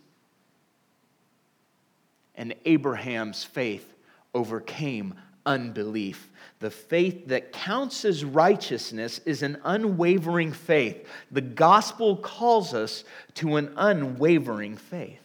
And 2.34 2.54
Abraham's 2.64 3.44
faith 3.44 3.92
overcame 4.32 5.12
unbelief. 5.44 6.30
The 6.60 6.70
faith 6.70 7.26
that 7.26 7.52
counts 7.52 8.06
as 8.06 8.24
righteousness 8.24 9.20
is 9.26 9.42
an 9.42 9.58
unwavering 9.64 10.50
faith. 10.50 11.06
The 11.30 11.42
gospel 11.42 12.16
calls 12.16 12.72
us 12.72 13.04
to 13.34 13.56
an 13.56 13.74
unwavering 13.76 14.78
faith, 14.78 15.20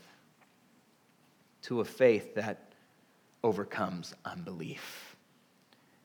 to 1.61 1.79
a 1.79 1.85
faith 1.85 2.35
that 2.35 2.73
overcomes 3.41 4.13
unbelief. 4.25 5.15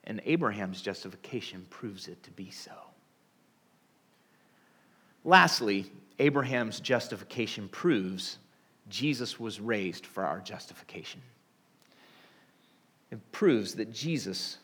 And 0.04 0.22
Abraham's 0.24 0.80
justification 0.80 1.66
proves 1.68 2.06
it 2.06 2.22
to 2.22 2.30
be 2.30 2.48
so. 2.48 2.91
Lastly, 5.24 5.86
Abraham's 6.18 6.80
justification 6.80 7.68
proves 7.68 8.38
Jesus 8.88 9.38
was 9.38 9.60
raised 9.60 10.06
for 10.06 10.24
our 10.24 10.40
justification. 10.40 11.20
It 13.10 13.32
proves 13.32 13.74
that 13.74 13.92
Jesus 13.92 14.58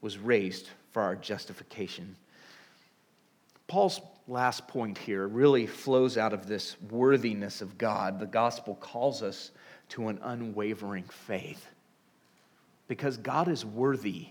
was 0.00 0.18
raised 0.18 0.68
for 0.92 1.02
our 1.02 1.16
justification. 1.16 2.16
Paul's 3.66 4.00
last 4.28 4.68
point 4.68 4.98
here 4.98 5.26
really 5.26 5.66
flows 5.66 6.18
out 6.18 6.32
of 6.32 6.46
this 6.46 6.76
worthiness 6.90 7.62
of 7.62 7.78
God. 7.78 8.20
The 8.20 8.26
gospel 8.26 8.74
calls 8.74 9.22
us 9.22 9.50
to 9.90 10.08
an 10.08 10.18
unwavering 10.22 11.04
faith 11.04 11.66
because 12.88 13.16
God 13.16 13.48
is 13.48 13.64
worthy 13.64 14.26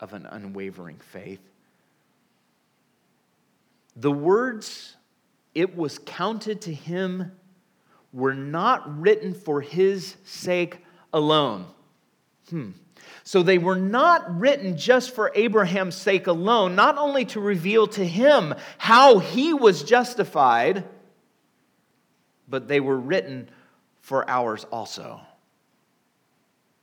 of 0.00 0.12
an 0.12 0.26
unwavering 0.26 0.96
faith. 0.96 1.40
The 3.96 4.12
words, 4.12 4.96
it 5.54 5.76
was 5.76 5.98
counted 5.98 6.62
to 6.62 6.74
him, 6.74 7.32
were 8.12 8.34
not 8.34 9.00
written 9.00 9.34
for 9.34 9.60
his 9.60 10.16
sake 10.24 10.78
alone. 11.12 11.66
Hmm. 12.50 12.70
So 13.24 13.42
they 13.42 13.58
were 13.58 13.76
not 13.76 14.40
written 14.40 14.76
just 14.76 15.14
for 15.14 15.30
Abraham's 15.34 15.94
sake 15.94 16.26
alone, 16.26 16.74
not 16.74 16.96
only 16.96 17.24
to 17.26 17.40
reveal 17.40 17.86
to 17.88 18.06
him 18.06 18.54
how 18.78 19.18
he 19.18 19.52
was 19.52 19.82
justified, 19.82 20.84
but 22.48 22.68
they 22.68 22.80
were 22.80 22.96
written 22.96 23.50
for 24.00 24.28
ours 24.28 24.64
also. 24.72 25.20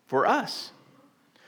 For 0.06 0.28
us. 0.28 0.72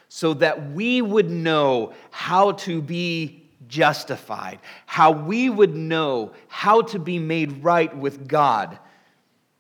So 0.10 0.34
that 0.36 0.72
we 0.72 1.02
would 1.02 1.30
know 1.30 1.94
how 2.10 2.54
to 2.54 2.82
be 2.82 3.47
justified, 3.68 4.60
how 4.86 5.12
we 5.12 5.50
would 5.50 5.76
know 5.76 6.34
how 6.48 6.82
to 6.84 7.00
be 7.00 7.20
made 7.20 7.64
right 7.64 7.96
with 7.96 8.28
God. 8.28 8.80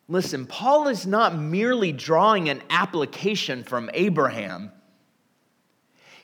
Listen, 0.08 0.46
Paul 0.46 0.88
is 0.88 1.06
not 1.06 1.38
merely 1.38 1.91
drawing 1.91 2.50
an 2.50 2.62
application 2.70 3.63
from 3.63 3.89
Abraham 3.93 4.72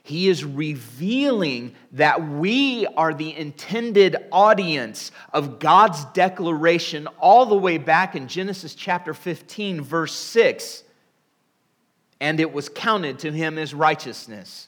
he 0.05 0.27
is 0.27 0.43
revealing 0.43 1.73
that 1.93 2.27
we 2.27 2.85
are 2.85 3.13
the 3.13 3.35
intended 3.35 4.17
audience 4.33 5.13
of 5.31 5.59
God's 5.59 6.03
declaration 6.05 7.07
all 7.19 7.45
the 7.45 7.55
way 7.55 7.77
back 7.77 8.13
in 8.13 8.27
Genesis 8.27 8.75
chapter 8.75 9.13
15, 9.13 9.79
verse 9.79 10.13
6. 10.13 10.83
And 12.19 12.41
it 12.41 12.51
was 12.51 12.67
counted 12.67 13.19
to 13.19 13.31
him 13.31 13.57
as 13.57 13.73
righteousness. 13.73 14.67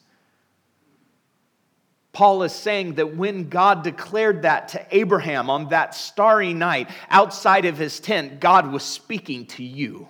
Paul 2.16 2.44
is 2.44 2.52
saying 2.52 2.94
that 2.94 3.14
when 3.14 3.50
God 3.50 3.84
declared 3.84 4.42
that 4.42 4.68
to 4.68 4.86
Abraham 4.90 5.50
on 5.50 5.68
that 5.68 5.94
starry 5.94 6.54
night 6.54 6.88
outside 7.10 7.66
of 7.66 7.76
his 7.76 8.00
tent, 8.00 8.40
God 8.40 8.72
was 8.72 8.82
speaking 8.82 9.44
to 9.48 9.62
you 9.62 10.08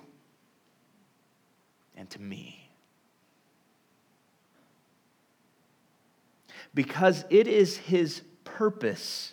and 1.97 2.09
to 2.11 2.23
me. 2.23 2.57
because 6.77 7.25
it 7.31 7.49
is 7.49 7.79
his 7.79 8.21
purpose. 8.45 9.33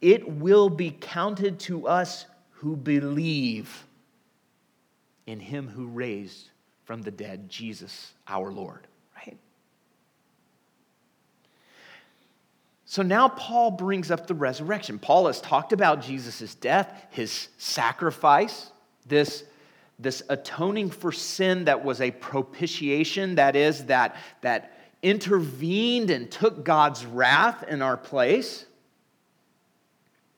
It 0.00 0.26
will 0.26 0.70
be 0.70 0.90
counted 0.90 1.60
to 1.60 1.86
us 1.86 2.24
who 2.52 2.74
believe 2.74 3.84
in 5.26 5.38
him 5.38 5.68
who 5.68 5.86
raised 5.86 6.48
from 6.84 7.02
the 7.02 7.10
dead 7.10 7.50
Jesus 7.50 8.14
our 8.26 8.50
Lord, 8.50 8.86
So 12.90 13.02
now 13.02 13.28
Paul 13.28 13.72
brings 13.72 14.10
up 14.10 14.26
the 14.26 14.34
resurrection. 14.34 14.98
Paul 14.98 15.26
has 15.26 15.42
talked 15.42 15.74
about 15.74 16.00
Jesus' 16.00 16.54
death, 16.54 16.90
his 17.10 17.48
sacrifice, 17.58 18.70
this, 19.06 19.44
this 19.98 20.22
atoning 20.30 20.88
for 20.88 21.12
sin 21.12 21.66
that 21.66 21.84
was 21.84 22.00
a 22.00 22.10
propitiation, 22.10 23.34
that 23.34 23.56
is, 23.56 23.84
that, 23.84 24.16
that 24.40 24.72
intervened 25.02 26.08
and 26.08 26.30
took 26.30 26.64
God's 26.64 27.04
wrath 27.04 27.62
in 27.68 27.82
our 27.82 27.98
place. 27.98 28.64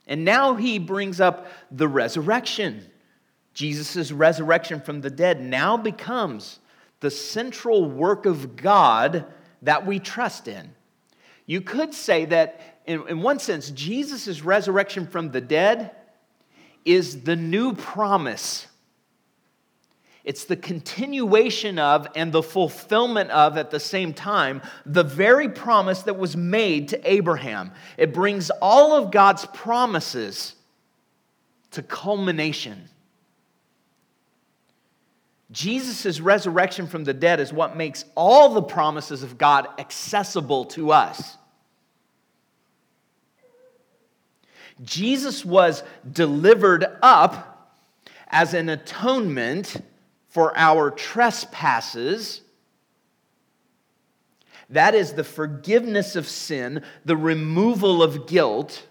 And 0.08 0.24
now 0.24 0.56
he 0.56 0.80
brings 0.80 1.20
up 1.20 1.46
the 1.70 1.86
resurrection. 1.86 2.84
Jesus' 3.54 4.10
resurrection 4.10 4.80
from 4.80 5.02
the 5.02 5.10
dead 5.10 5.40
now 5.40 5.76
becomes 5.76 6.58
the 6.98 7.12
central 7.12 7.88
work 7.88 8.26
of 8.26 8.56
God 8.56 9.24
that 9.62 9.86
we 9.86 10.00
trust 10.00 10.48
in. 10.48 10.74
You 11.50 11.60
could 11.60 11.92
say 11.92 12.26
that, 12.26 12.60
in, 12.86 13.08
in 13.08 13.22
one 13.22 13.38
sense, 13.40 13.70
Jesus' 13.70 14.42
resurrection 14.42 15.06
from 15.06 15.32
the 15.32 15.40
dead 15.40 15.90
is 16.84 17.22
the 17.22 17.36
new 17.36 17.74
promise 17.74 18.66
it's 20.22 20.44
the 20.44 20.56
continuation 20.56 21.78
of 21.78 22.06
and 22.14 22.30
the 22.30 22.42
fulfillment 22.42 23.30
of, 23.30 23.56
at 23.56 23.70
the 23.70 23.80
same 23.80 24.12
time, 24.12 24.60
the 24.84 25.02
very 25.02 25.48
promise 25.48 26.02
that 26.02 26.18
was 26.18 26.36
made 26.36 26.88
to 26.88 27.10
Abraham. 27.10 27.72
It 27.96 28.12
brings 28.12 28.50
all 28.62 28.94
of 28.94 29.10
God's 29.10 29.46
promises 29.46 30.54
to 31.70 31.82
culmination. 31.82 32.88
Jesus' 35.50 36.20
resurrection 36.20 36.86
from 36.86 37.04
the 37.04 37.14
dead 37.14 37.40
is 37.40 37.52
what 37.52 37.76
makes 37.76 38.04
all 38.14 38.54
the 38.54 38.62
promises 38.62 39.22
of 39.22 39.38
God 39.38 39.66
accessible 39.78 40.66
to 40.66 40.92
us. 40.92 41.38
Jesus 44.82 45.44
was 45.44 45.82
delivered 46.10 46.86
up 47.02 47.76
as 48.28 48.54
an 48.54 48.68
atonement 48.68 49.76
for 50.28 50.56
our 50.56 50.90
trespasses. 50.90 52.40
That 54.70 54.94
is 54.94 55.12
the 55.12 55.24
forgiveness 55.24 56.16
of 56.16 56.28
sin, 56.28 56.84
the 57.04 57.16
removal 57.16 58.02
of 58.02 58.26
guilt. 58.26 58.86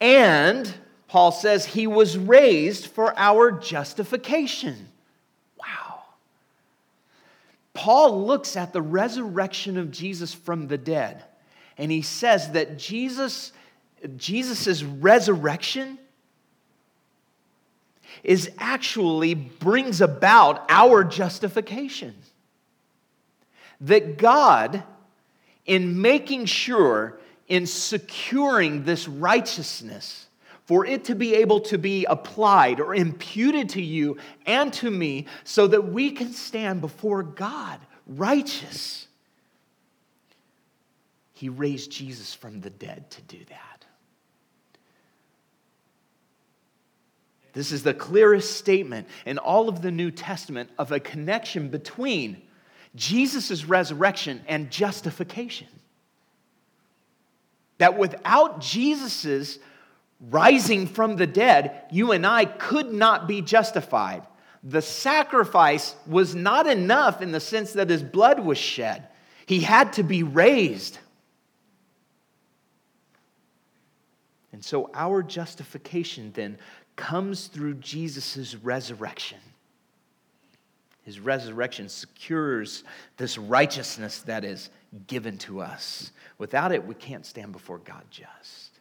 And 0.00 0.72
Paul 1.08 1.32
says 1.32 1.64
he 1.64 1.86
was 1.86 2.18
raised 2.18 2.86
for 2.86 3.18
our 3.18 3.50
justification. 3.50 4.88
Wow. 5.58 6.02
Paul 7.72 8.26
looks 8.26 8.56
at 8.56 8.72
the 8.72 8.82
resurrection 8.82 9.78
of 9.78 9.90
Jesus 9.90 10.34
from 10.34 10.68
the 10.68 10.78
dead 10.78 11.24
and 11.78 11.90
he 11.90 12.02
says 12.02 12.52
that 12.52 12.78
Jesus 12.78 13.52
Jesus' 14.16 14.82
resurrection 14.82 15.98
is 18.22 18.50
actually 18.58 19.34
brings 19.34 20.00
about 20.00 20.64
our 20.68 21.04
justification. 21.04 22.14
That 23.80 24.18
God, 24.18 24.82
in 25.66 26.00
making 26.00 26.46
sure, 26.46 27.18
in 27.48 27.66
securing 27.66 28.84
this 28.84 29.08
righteousness, 29.08 30.26
for 30.66 30.86
it 30.86 31.04
to 31.06 31.14
be 31.14 31.34
able 31.34 31.60
to 31.60 31.78
be 31.78 32.04
applied 32.04 32.80
or 32.80 32.94
imputed 32.94 33.70
to 33.70 33.82
you 33.82 34.18
and 34.46 34.72
to 34.74 34.90
me, 34.90 35.26
so 35.42 35.66
that 35.66 35.88
we 35.88 36.12
can 36.12 36.32
stand 36.32 36.80
before 36.80 37.22
God 37.22 37.80
righteous. 38.06 39.08
He 41.32 41.48
raised 41.48 41.90
Jesus 41.90 42.32
from 42.32 42.60
the 42.60 42.70
dead 42.70 43.10
to 43.10 43.22
do 43.22 43.38
that. 43.48 43.71
This 47.52 47.72
is 47.72 47.82
the 47.82 47.94
clearest 47.94 48.56
statement 48.56 49.08
in 49.26 49.38
all 49.38 49.68
of 49.68 49.82
the 49.82 49.90
New 49.90 50.10
Testament 50.10 50.70
of 50.78 50.90
a 50.90 51.00
connection 51.00 51.68
between 51.68 52.40
Jesus' 52.94 53.64
resurrection 53.64 54.42
and 54.48 54.70
justification. 54.70 55.68
That 57.78 57.98
without 57.98 58.60
Jesus' 58.60 59.58
rising 60.20 60.86
from 60.86 61.16
the 61.16 61.26
dead, 61.26 61.82
you 61.90 62.12
and 62.12 62.26
I 62.26 62.44
could 62.44 62.92
not 62.92 63.26
be 63.26 63.42
justified. 63.42 64.26
The 64.62 64.82
sacrifice 64.82 65.96
was 66.06 66.34
not 66.34 66.66
enough 66.66 67.20
in 67.20 67.32
the 67.32 67.40
sense 67.40 67.72
that 67.72 67.90
his 67.90 68.02
blood 68.02 68.40
was 68.40 68.58
shed, 68.58 69.08
he 69.46 69.60
had 69.60 69.92
to 69.94 70.02
be 70.02 70.22
raised. 70.22 70.98
And 74.52 74.64
so 74.64 74.90
our 74.94 75.22
justification 75.22 76.30
then 76.34 76.58
comes 77.02 77.48
through 77.48 77.74
Jesus' 77.74 78.54
resurrection. 78.54 79.40
His 81.02 81.18
resurrection 81.18 81.88
secures 81.88 82.84
this 83.16 83.36
righteousness 83.36 84.20
that 84.20 84.44
is 84.44 84.70
given 85.08 85.36
to 85.38 85.60
us. 85.60 86.12
Without 86.38 86.70
it, 86.70 86.86
we 86.86 86.94
can't 86.94 87.26
stand 87.26 87.50
before 87.50 87.78
God 87.78 88.04
just. 88.08 88.78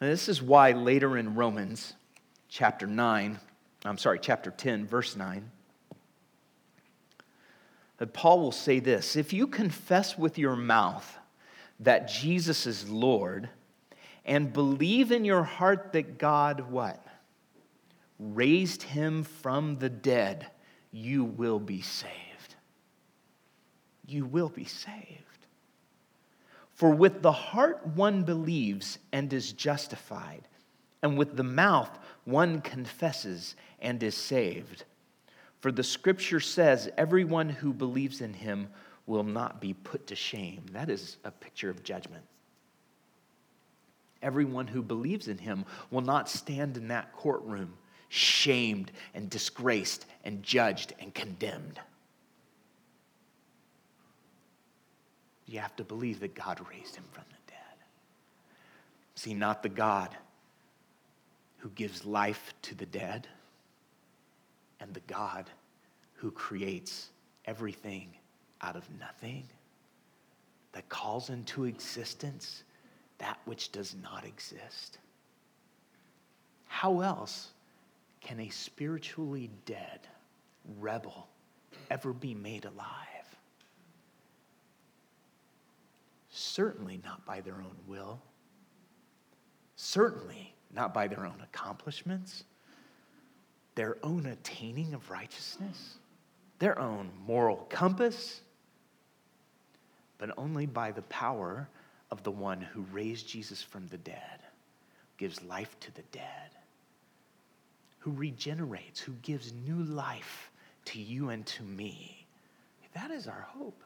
And 0.00 0.10
this 0.10 0.28
is 0.28 0.42
why 0.42 0.72
later 0.72 1.16
in 1.16 1.36
Romans 1.36 1.94
chapter 2.48 2.88
9, 2.88 3.38
I'm 3.84 3.98
sorry, 3.98 4.18
chapter 4.20 4.50
10, 4.50 4.84
verse 4.84 5.14
9, 5.14 5.48
that 7.98 8.12
Paul 8.12 8.40
will 8.40 8.50
say 8.50 8.80
this 8.80 9.14
If 9.14 9.32
you 9.32 9.46
confess 9.46 10.18
with 10.18 10.38
your 10.38 10.56
mouth 10.56 11.18
that 11.78 12.08
Jesus 12.08 12.66
is 12.66 12.90
Lord 12.90 13.48
and 14.24 14.52
believe 14.52 15.12
in 15.12 15.24
your 15.24 15.42
heart 15.42 15.92
that 15.92 16.18
God, 16.18 16.70
what? 16.70 17.04
Raised 18.18 18.82
him 18.82 19.22
from 19.22 19.78
the 19.78 19.90
dead, 19.90 20.46
you 20.92 21.24
will 21.24 21.58
be 21.58 21.82
saved. 21.82 22.54
You 24.06 24.24
will 24.24 24.48
be 24.48 24.64
saved. 24.64 25.20
For 26.74 26.90
with 26.90 27.22
the 27.22 27.32
heart 27.32 27.86
one 27.94 28.22
believes 28.22 28.98
and 29.12 29.32
is 29.32 29.52
justified, 29.52 30.48
and 31.02 31.16
with 31.16 31.36
the 31.36 31.44
mouth 31.44 31.98
one 32.24 32.60
confesses 32.60 33.56
and 33.80 34.02
is 34.02 34.16
saved. 34.16 34.84
For 35.60 35.70
the 35.72 35.82
scripture 35.82 36.40
says, 36.40 36.90
everyone 36.98 37.48
who 37.48 37.72
believes 37.72 38.20
in 38.20 38.34
him 38.34 38.68
will 39.06 39.22
not 39.22 39.60
be 39.60 39.74
put 39.74 40.06
to 40.08 40.16
shame. 40.16 40.62
That 40.72 40.90
is 40.90 41.18
a 41.24 41.30
picture 41.30 41.70
of 41.70 41.82
judgment. 41.82 42.24
Everyone 44.24 44.66
who 44.66 44.82
believes 44.82 45.28
in 45.28 45.36
him 45.36 45.66
will 45.90 46.00
not 46.00 46.30
stand 46.30 46.78
in 46.78 46.88
that 46.88 47.12
courtroom 47.12 47.74
shamed 48.08 48.90
and 49.12 49.28
disgraced 49.28 50.06
and 50.24 50.42
judged 50.42 50.94
and 50.98 51.12
condemned. 51.12 51.78
You 55.46 55.58
have 55.58 55.76
to 55.76 55.84
believe 55.84 56.20
that 56.20 56.34
God 56.34 56.58
raised 56.70 56.96
him 56.96 57.04
from 57.12 57.24
the 57.28 57.52
dead. 57.52 57.84
See, 59.14 59.34
not 59.34 59.62
the 59.62 59.68
God 59.68 60.08
who 61.58 61.68
gives 61.70 62.06
life 62.06 62.54
to 62.62 62.74
the 62.74 62.86
dead 62.86 63.28
and 64.80 64.94
the 64.94 65.00
God 65.00 65.50
who 66.14 66.30
creates 66.30 67.10
everything 67.44 68.08
out 68.62 68.76
of 68.76 68.88
nothing, 68.98 69.44
that 70.72 70.88
calls 70.88 71.28
into 71.28 71.64
existence 71.64 72.64
that 73.18 73.38
which 73.44 73.72
does 73.72 73.94
not 74.02 74.24
exist. 74.24 74.98
How 76.66 77.00
else 77.00 77.50
can 78.20 78.40
a 78.40 78.48
spiritually 78.48 79.50
dead 79.66 80.00
rebel 80.78 81.28
ever 81.90 82.12
be 82.12 82.34
made 82.34 82.64
alive? 82.64 82.88
Certainly 86.30 87.00
not 87.04 87.24
by 87.24 87.40
their 87.40 87.54
own 87.54 87.76
will. 87.86 88.20
Certainly 89.76 90.54
not 90.72 90.92
by 90.92 91.06
their 91.06 91.24
own 91.24 91.40
accomplishments 91.42 92.44
their 93.74 93.96
own 94.02 94.26
attaining 94.26 94.94
of 94.94 95.10
righteousness, 95.10 95.96
their 96.58 96.78
own 96.78 97.10
moral 97.26 97.66
compass, 97.68 98.40
but 100.18 100.30
only 100.36 100.66
by 100.66 100.92
the 100.92 101.02
power 101.02 101.68
of 102.10 102.22
the 102.22 102.30
one 102.30 102.60
who 102.60 102.82
raised 102.92 103.28
Jesus 103.28 103.62
from 103.62 103.86
the 103.88 103.98
dead, 103.98 104.40
gives 105.16 105.42
life 105.42 105.78
to 105.80 105.94
the 105.94 106.02
dead, 106.12 106.50
who 107.98 108.12
regenerates, 108.12 109.00
who 109.00 109.12
gives 109.22 109.52
new 109.66 109.82
life 109.82 110.50
to 110.86 111.00
you 111.00 111.30
and 111.30 111.46
to 111.46 111.62
me. 111.62 112.26
That 112.94 113.10
is 113.10 113.26
our 113.26 113.46
hope. 113.48 113.82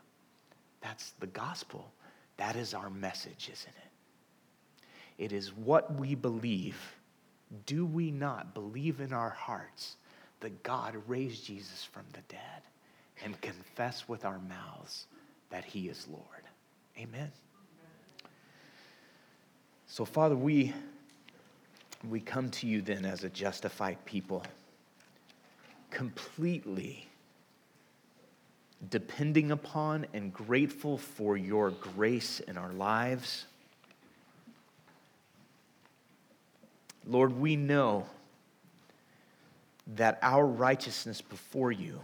That's 0.80 1.12
the 1.20 1.26
gospel. 1.26 1.90
That 2.36 2.56
is 2.56 2.74
our 2.74 2.90
message, 2.90 3.50
isn't 3.52 3.74
it? 3.76 5.24
It 5.24 5.32
is 5.32 5.52
what 5.56 5.94
we 5.98 6.14
believe 6.14 6.78
do 7.66 7.86
we 7.86 8.10
not 8.10 8.54
believe 8.54 9.00
in 9.00 9.12
our 9.12 9.30
hearts 9.30 9.96
that 10.40 10.62
God 10.62 10.94
raised 11.06 11.46
Jesus 11.46 11.82
from 11.82 12.04
the 12.12 12.20
dead 12.28 12.62
and 13.24 13.40
confess 13.40 14.08
with 14.08 14.24
our 14.24 14.38
mouths 14.38 15.06
that 15.50 15.64
he 15.64 15.88
is 15.88 16.06
Lord? 16.08 16.44
Amen. 16.98 17.32
So, 19.88 20.04
Father, 20.04 20.36
we, 20.36 20.72
we 22.08 22.20
come 22.20 22.50
to 22.50 22.68
you 22.68 22.80
then 22.80 23.04
as 23.04 23.24
a 23.24 23.28
justified 23.28 24.04
people, 24.04 24.44
completely 25.90 27.08
depending 28.90 29.50
upon 29.50 30.06
and 30.14 30.32
grateful 30.32 30.96
for 30.96 31.36
your 31.36 31.70
grace 31.70 32.38
in 32.38 32.56
our 32.56 32.72
lives 32.72 33.46
Lord, 37.08 37.40
we 37.40 37.56
know 37.56 38.06
that 39.94 40.18
our 40.20 40.46
righteousness 40.46 41.22
before 41.22 41.72
you 41.72 42.00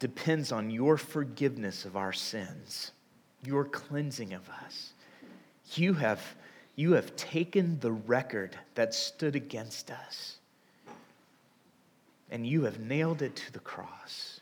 depends 0.00 0.50
on 0.50 0.68
your 0.68 0.96
forgiveness 0.96 1.84
of 1.84 1.96
our 1.96 2.12
sins, 2.12 2.90
your 3.44 3.64
cleansing 3.64 4.34
of 4.34 4.48
us. 4.64 4.92
You 5.74 5.94
have, 5.94 6.20
you 6.76 6.92
have 6.92 7.14
taken 7.16 7.78
the 7.80 7.92
record 7.92 8.56
that 8.74 8.94
stood 8.94 9.36
against 9.36 9.90
us 9.90 10.38
and 12.30 12.46
you 12.46 12.64
have 12.64 12.80
nailed 12.80 13.22
it 13.22 13.36
to 13.36 13.52
the 13.52 13.60
cross. 13.60 14.40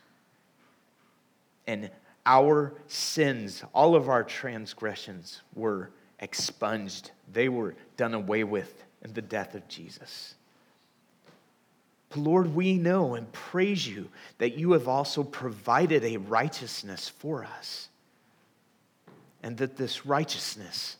And 1.67 1.91
our 2.25 2.73
sins, 2.87 3.63
all 3.73 3.95
of 3.95 4.09
our 4.09 4.23
transgressions 4.23 5.41
were 5.53 5.91
expunged, 6.19 7.11
they 7.31 7.49
were 7.49 7.75
done 7.97 8.13
away 8.13 8.43
with 8.43 8.83
in 9.03 9.13
the 9.13 9.21
death 9.21 9.53
of 9.53 9.67
Jesus. 9.67 10.35
Lord, 12.15 12.55
we 12.55 12.77
know 12.77 13.15
and 13.15 13.31
praise 13.31 13.87
you 13.87 14.09
that 14.37 14.57
you 14.57 14.71
have 14.73 14.87
also 14.87 15.23
provided 15.23 16.03
a 16.03 16.17
righteousness 16.17 17.09
for 17.09 17.43
us, 17.43 17.89
and 19.41 19.57
that 19.57 19.77
this 19.77 20.05
righteousness 20.05 20.97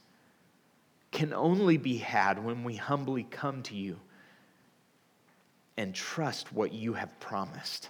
can 1.14 1.32
only 1.32 1.78
be 1.78 1.97
had 1.97 2.43
when 2.43 2.64
we 2.64 2.76
humbly 2.76 3.24
come 3.24 3.61
to 3.64 3.76
you 3.76 3.99
and 5.78 5.93
trust 5.93 6.51
what 6.51 6.74
you 6.74 6.93
have 6.93 7.20
promised 7.20 7.89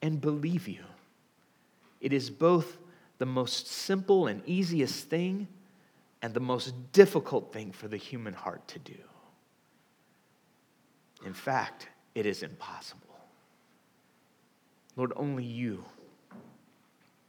and 0.00 0.20
believe 0.20 0.66
you. 0.66 0.82
It 2.00 2.12
is 2.12 2.30
both 2.30 2.78
the 3.18 3.26
most 3.26 3.68
simple 3.68 4.26
and 4.26 4.42
easiest 4.46 5.08
thing 5.08 5.46
and 6.22 6.32
the 6.32 6.40
most 6.40 6.92
difficult 6.92 7.52
thing 7.52 7.70
for 7.70 7.86
the 7.86 7.96
human 7.96 8.32
heart 8.32 8.66
to 8.68 8.78
do. 8.78 8.98
In 11.24 11.34
fact, 11.34 11.88
it 12.14 12.26
is 12.26 12.42
impossible. 12.42 13.00
Lord, 14.96 15.12
only 15.16 15.44
you, 15.44 15.84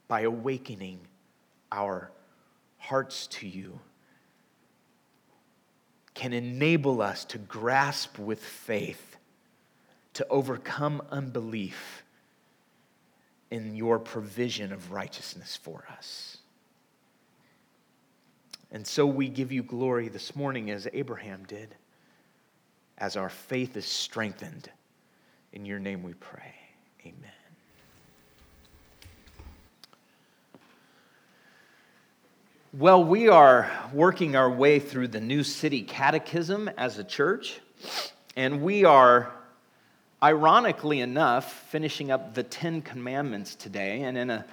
by 0.08 0.22
awakening 0.22 0.99
our 1.72 2.12
hearts 2.78 3.28
to 3.28 3.47
you, 3.47 3.80
can 6.14 6.34
enable 6.34 7.01
us 7.01 7.26
to 7.26 7.38
grasp 7.38 8.20
with 8.20 8.43
faith, 8.43 9.18
to 10.14 10.28
overcome 10.30 11.01
unbelief 11.11 12.03
in 13.49 13.76
your 13.76 13.99
provision 13.99 14.72
of 14.72 14.91
righteousness 14.91 15.57
for 15.61 15.86
us. 15.95 16.38
And 18.72 18.86
so 18.86 19.05
we 19.05 19.30
give 19.30 19.51
you 19.51 19.61
glory 19.61 20.09
this 20.09 20.36
morning 20.36 20.72
as 20.72 20.88
Abraham 20.93 21.43
did 21.45 21.76
as 22.97 23.16
our 23.16 23.30
faith 23.30 23.78
is 23.78 23.86
strengthened. 23.86 24.70
In 25.51 25.66
your 25.66 25.80
name 25.80 26.03
we 26.03 26.14
pray. 26.16 26.55
Amen. 27.05 27.43
Well, 32.76 33.03
we 33.03 33.30
are 33.30 33.71
working 33.93 34.36
our 34.36 34.49
way 34.49 34.80
through 34.80 35.09
the 35.09 35.21
New 35.21 35.43
City 35.43 35.84
Catechism 35.84 36.71
as 36.76 36.97
a 36.97 37.03
church, 37.03 37.59
and 38.36 38.63
we 38.63 38.84
are, 38.84 39.32
ironically 40.24 40.99
enough, 40.99 41.53
finishing 41.69 42.09
up 42.09 42.34
the 42.34 42.41
Ten 42.41 42.82
Commandments 42.82 43.53
today. 43.53 44.01
And 44.01 44.17
in 44.17 44.32
a 44.32 44.45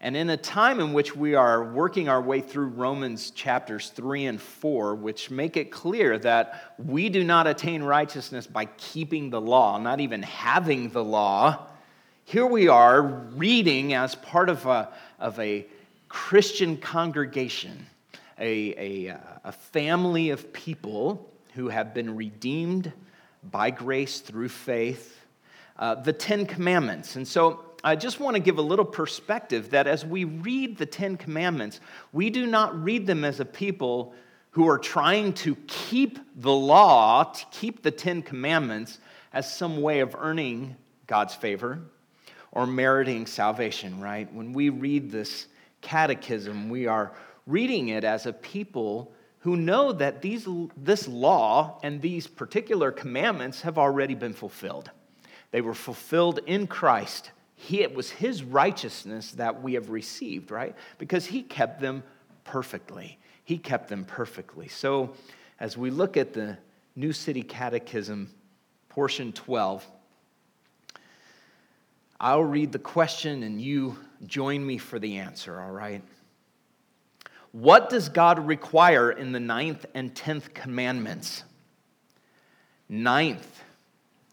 and 0.00 0.16
in 0.16 0.30
a 0.30 0.38
time 0.38 0.80
in 0.80 0.94
which 0.94 1.14
we 1.14 1.34
are 1.34 1.64
working 1.64 2.08
our 2.08 2.22
way 2.22 2.40
through 2.40 2.68
Romans 2.68 3.30
chapters 3.30 3.90
3 3.90 4.24
and 4.24 4.40
4, 4.40 4.94
which 4.94 5.30
make 5.30 5.58
it 5.58 5.70
clear 5.70 6.16
that 6.20 6.72
we 6.78 7.10
do 7.10 7.24
not 7.24 7.46
attain 7.46 7.82
righteousness 7.82 8.46
by 8.46 8.64
keeping 8.78 9.28
the 9.28 9.40
law, 9.40 9.76
not 9.76 10.00
even 10.00 10.22
having 10.22 10.88
the 10.88 11.04
law, 11.04 11.66
here 12.24 12.46
we 12.46 12.68
are 12.68 13.02
reading 13.02 13.92
as 13.92 14.14
part 14.14 14.48
of 14.48 14.64
a, 14.64 14.88
of 15.20 15.38
a 15.38 15.66
Christian 16.08 16.76
congregation, 16.76 17.86
a, 18.38 19.08
a, 19.08 19.20
a 19.44 19.52
family 19.52 20.30
of 20.30 20.52
people 20.52 21.30
who 21.54 21.68
have 21.68 21.94
been 21.94 22.16
redeemed 22.16 22.92
by 23.42 23.70
grace 23.70 24.20
through 24.20 24.48
faith 24.48 25.16
uh, 25.78 25.94
the 25.94 26.12
Ten 26.12 26.46
Commandments. 26.46 27.16
And 27.16 27.26
so 27.26 27.62
I 27.84 27.96
just 27.96 28.18
want 28.18 28.34
to 28.34 28.40
give 28.40 28.58
a 28.58 28.62
little 28.62 28.84
perspective 28.84 29.70
that 29.70 29.86
as 29.86 30.04
we 30.04 30.24
read 30.24 30.78
the 30.78 30.86
Ten 30.86 31.16
Commandments, 31.16 31.80
we 32.12 32.30
do 32.30 32.46
not 32.46 32.82
read 32.82 33.06
them 33.06 33.24
as 33.24 33.40
a 33.40 33.44
people 33.44 34.14
who 34.50 34.68
are 34.68 34.78
trying 34.78 35.34
to 35.34 35.54
keep 35.66 36.18
the 36.34 36.52
law, 36.52 37.24
to 37.24 37.46
keep 37.50 37.82
the 37.82 37.90
Ten 37.90 38.22
Commandments 38.22 38.98
as 39.32 39.54
some 39.54 39.82
way 39.82 40.00
of 40.00 40.16
earning 40.18 40.76
God's 41.06 41.34
favor 41.34 41.80
or 42.52 42.66
meriting 42.66 43.26
salvation, 43.26 44.00
right? 44.00 44.32
When 44.32 44.54
we 44.54 44.70
read 44.70 45.10
this 45.10 45.46
catechism, 45.86 46.68
we 46.68 46.88
are 46.88 47.12
reading 47.46 47.90
it 47.90 48.02
as 48.02 48.26
a 48.26 48.32
people 48.32 49.12
who 49.38 49.56
know 49.56 49.92
that 49.92 50.20
these, 50.20 50.48
this 50.76 51.06
law 51.06 51.78
and 51.84 52.02
these 52.02 52.26
particular 52.26 52.90
commandments 52.90 53.60
have 53.60 53.78
already 53.78 54.16
been 54.16 54.32
fulfilled. 54.32 54.90
They 55.52 55.60
were 55.60 55.74
fulfilled 55.74 56.40
in 56.44 56.66
Christ. 56.66 57.30
He, 57.54 57.82
it 57.82 57.94
was 57.94 58.10
His 58.10 58.42
righteousness 58.42 59.30
that 59.32 59.62
we 59.62 59.74
have 59.74 59.90
received, 59.90 60.50
right? 60.50 60.74
Because 60.98 61.24
He 61.26 61.42
kept 61.42 61.80
them 61.80 62.02
perfectly. 62.42 63.20
He 63.44 63.56
kept 63.56 63.88
them 63.88 64.04
perfectly. 64.04 64.66
So, 64.66 65.14
as 65.60 65.76
we 65.76 65.90
look 65.90 66.16
at 66.16 66.32
the 66.32 66.58
New 66.96 67.12
City 67.12 67.42
Catechism, 67.42 68.28
portion 68.88 69.32
12, 69.32 69.86
I'll 72.18 72.42
read 72.42 72.72
the 72.72 72.80
question 72.80 73.44
and 73.44 73.60
you 73.60 73.96
join 74.26 74.64
me 74.64 74.78
for 74.78 74.98
the 74.98 75.18
answer, 75.18 75.60
all 75.60 75.70
right? 75.70 76.02
What 77.52 77.88
does 77.88 78.08
God 78.08 78.46
require 78.46 79.10
in 79.10 79.32
the 79.32 79.40
ninth 79.40 79.86
and 79.94 80.14
tenth 80.14 80.52
commandments? 80.52 81.42
Ninth, 82.88 83.62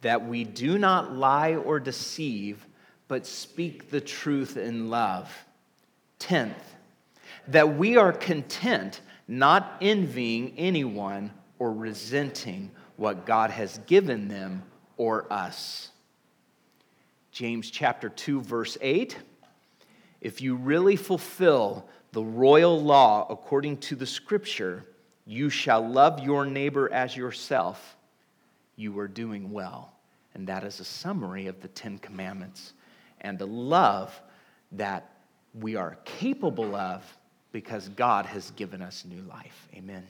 that 0.02 0.28
we 0.28 0.44
do 0.44 0.78
not 0.78 1.16
lie 1.16 1.56
or 1.56 1.80
deceive, 1.80 2.66
but 3.08 3.26
speak 3.26 3.90
the 3.90 4.02
truth 4.02 4.58
in 4.58 4.90
love. 4.90 5.32
Tenth, 6.20 6.76
that 7.48 7.78
we 7.78 7.98
are 7.98 8.12
content, 8.12 9.02
not 9.28 9.78
envying 9.82 10.54
anyone 10.58 11.32
or 11.60 11.72
resenting 11.72 12.72
what 12.98 13.26
God 13.26 13.52
has 13.52 13.78
given 13.88 14.28
them 14.28 14.64
or 14.98 15.32
us. 15.32 15.90
James 17.32 17.72
chapter 17.72 18.10
2, 18.10 18.42
verse 18.42 18.78
8. 18.82 19.18
If 20.24 20.42
you 20.42 20.56
really 20.56 20.96
fulfill 20.96 21.86
the 22.14 22.24
royal 22.24 22.82
law 22.82 23.28
according 23.30 23.78
to 23.78 23.96
the 23.96 24.06
scripture, 24.06 24.86
you 25.28 25.50
shall 25.50 25.86
love 25.86 26.22
your 26.22 26.46
neighbor 26.46 26.92
as 26.94 27.16
yourself, 27.16 27.98
you 28.78 28.98
are 29.00 29.10
doing 29.10 29.52
well. 29.52 29.92
And 30.34 30.48
that 30.48 30.64
is 30.64 30.80
a 30.80 30.86
summary 30.86 31.48
of 31.48 31.62
the 31.62 31.68
Ten 31.68 31.98
Commandments 32.00 32.72
and 33.20 33.38
the 33.38 33.46
love 33.46 34.18
that 34.72 35.10
we 35.60 35.76
are 35.76 35.98
capable 36.06 36.74
of 36.74 37.04
because 37.52 37.90
God 37.90 38.26
has 38.26 38.52
given 38.52 38.82
us 38.82 39.04
new 39.06 39.22
life. 39.24 39.68
Amen. 39.76 40.08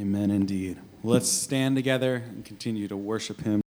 Amen, 0.00 0.30
indeed. 0.32 0.78
Let's 1.04 1.30
stand 1.30 1.76
together 1.76 2.16
and 2.16 2.44
continue 2.44 2.88
to 2.88 2.96
worship 2.96 3.42
Him. 3.42 3.62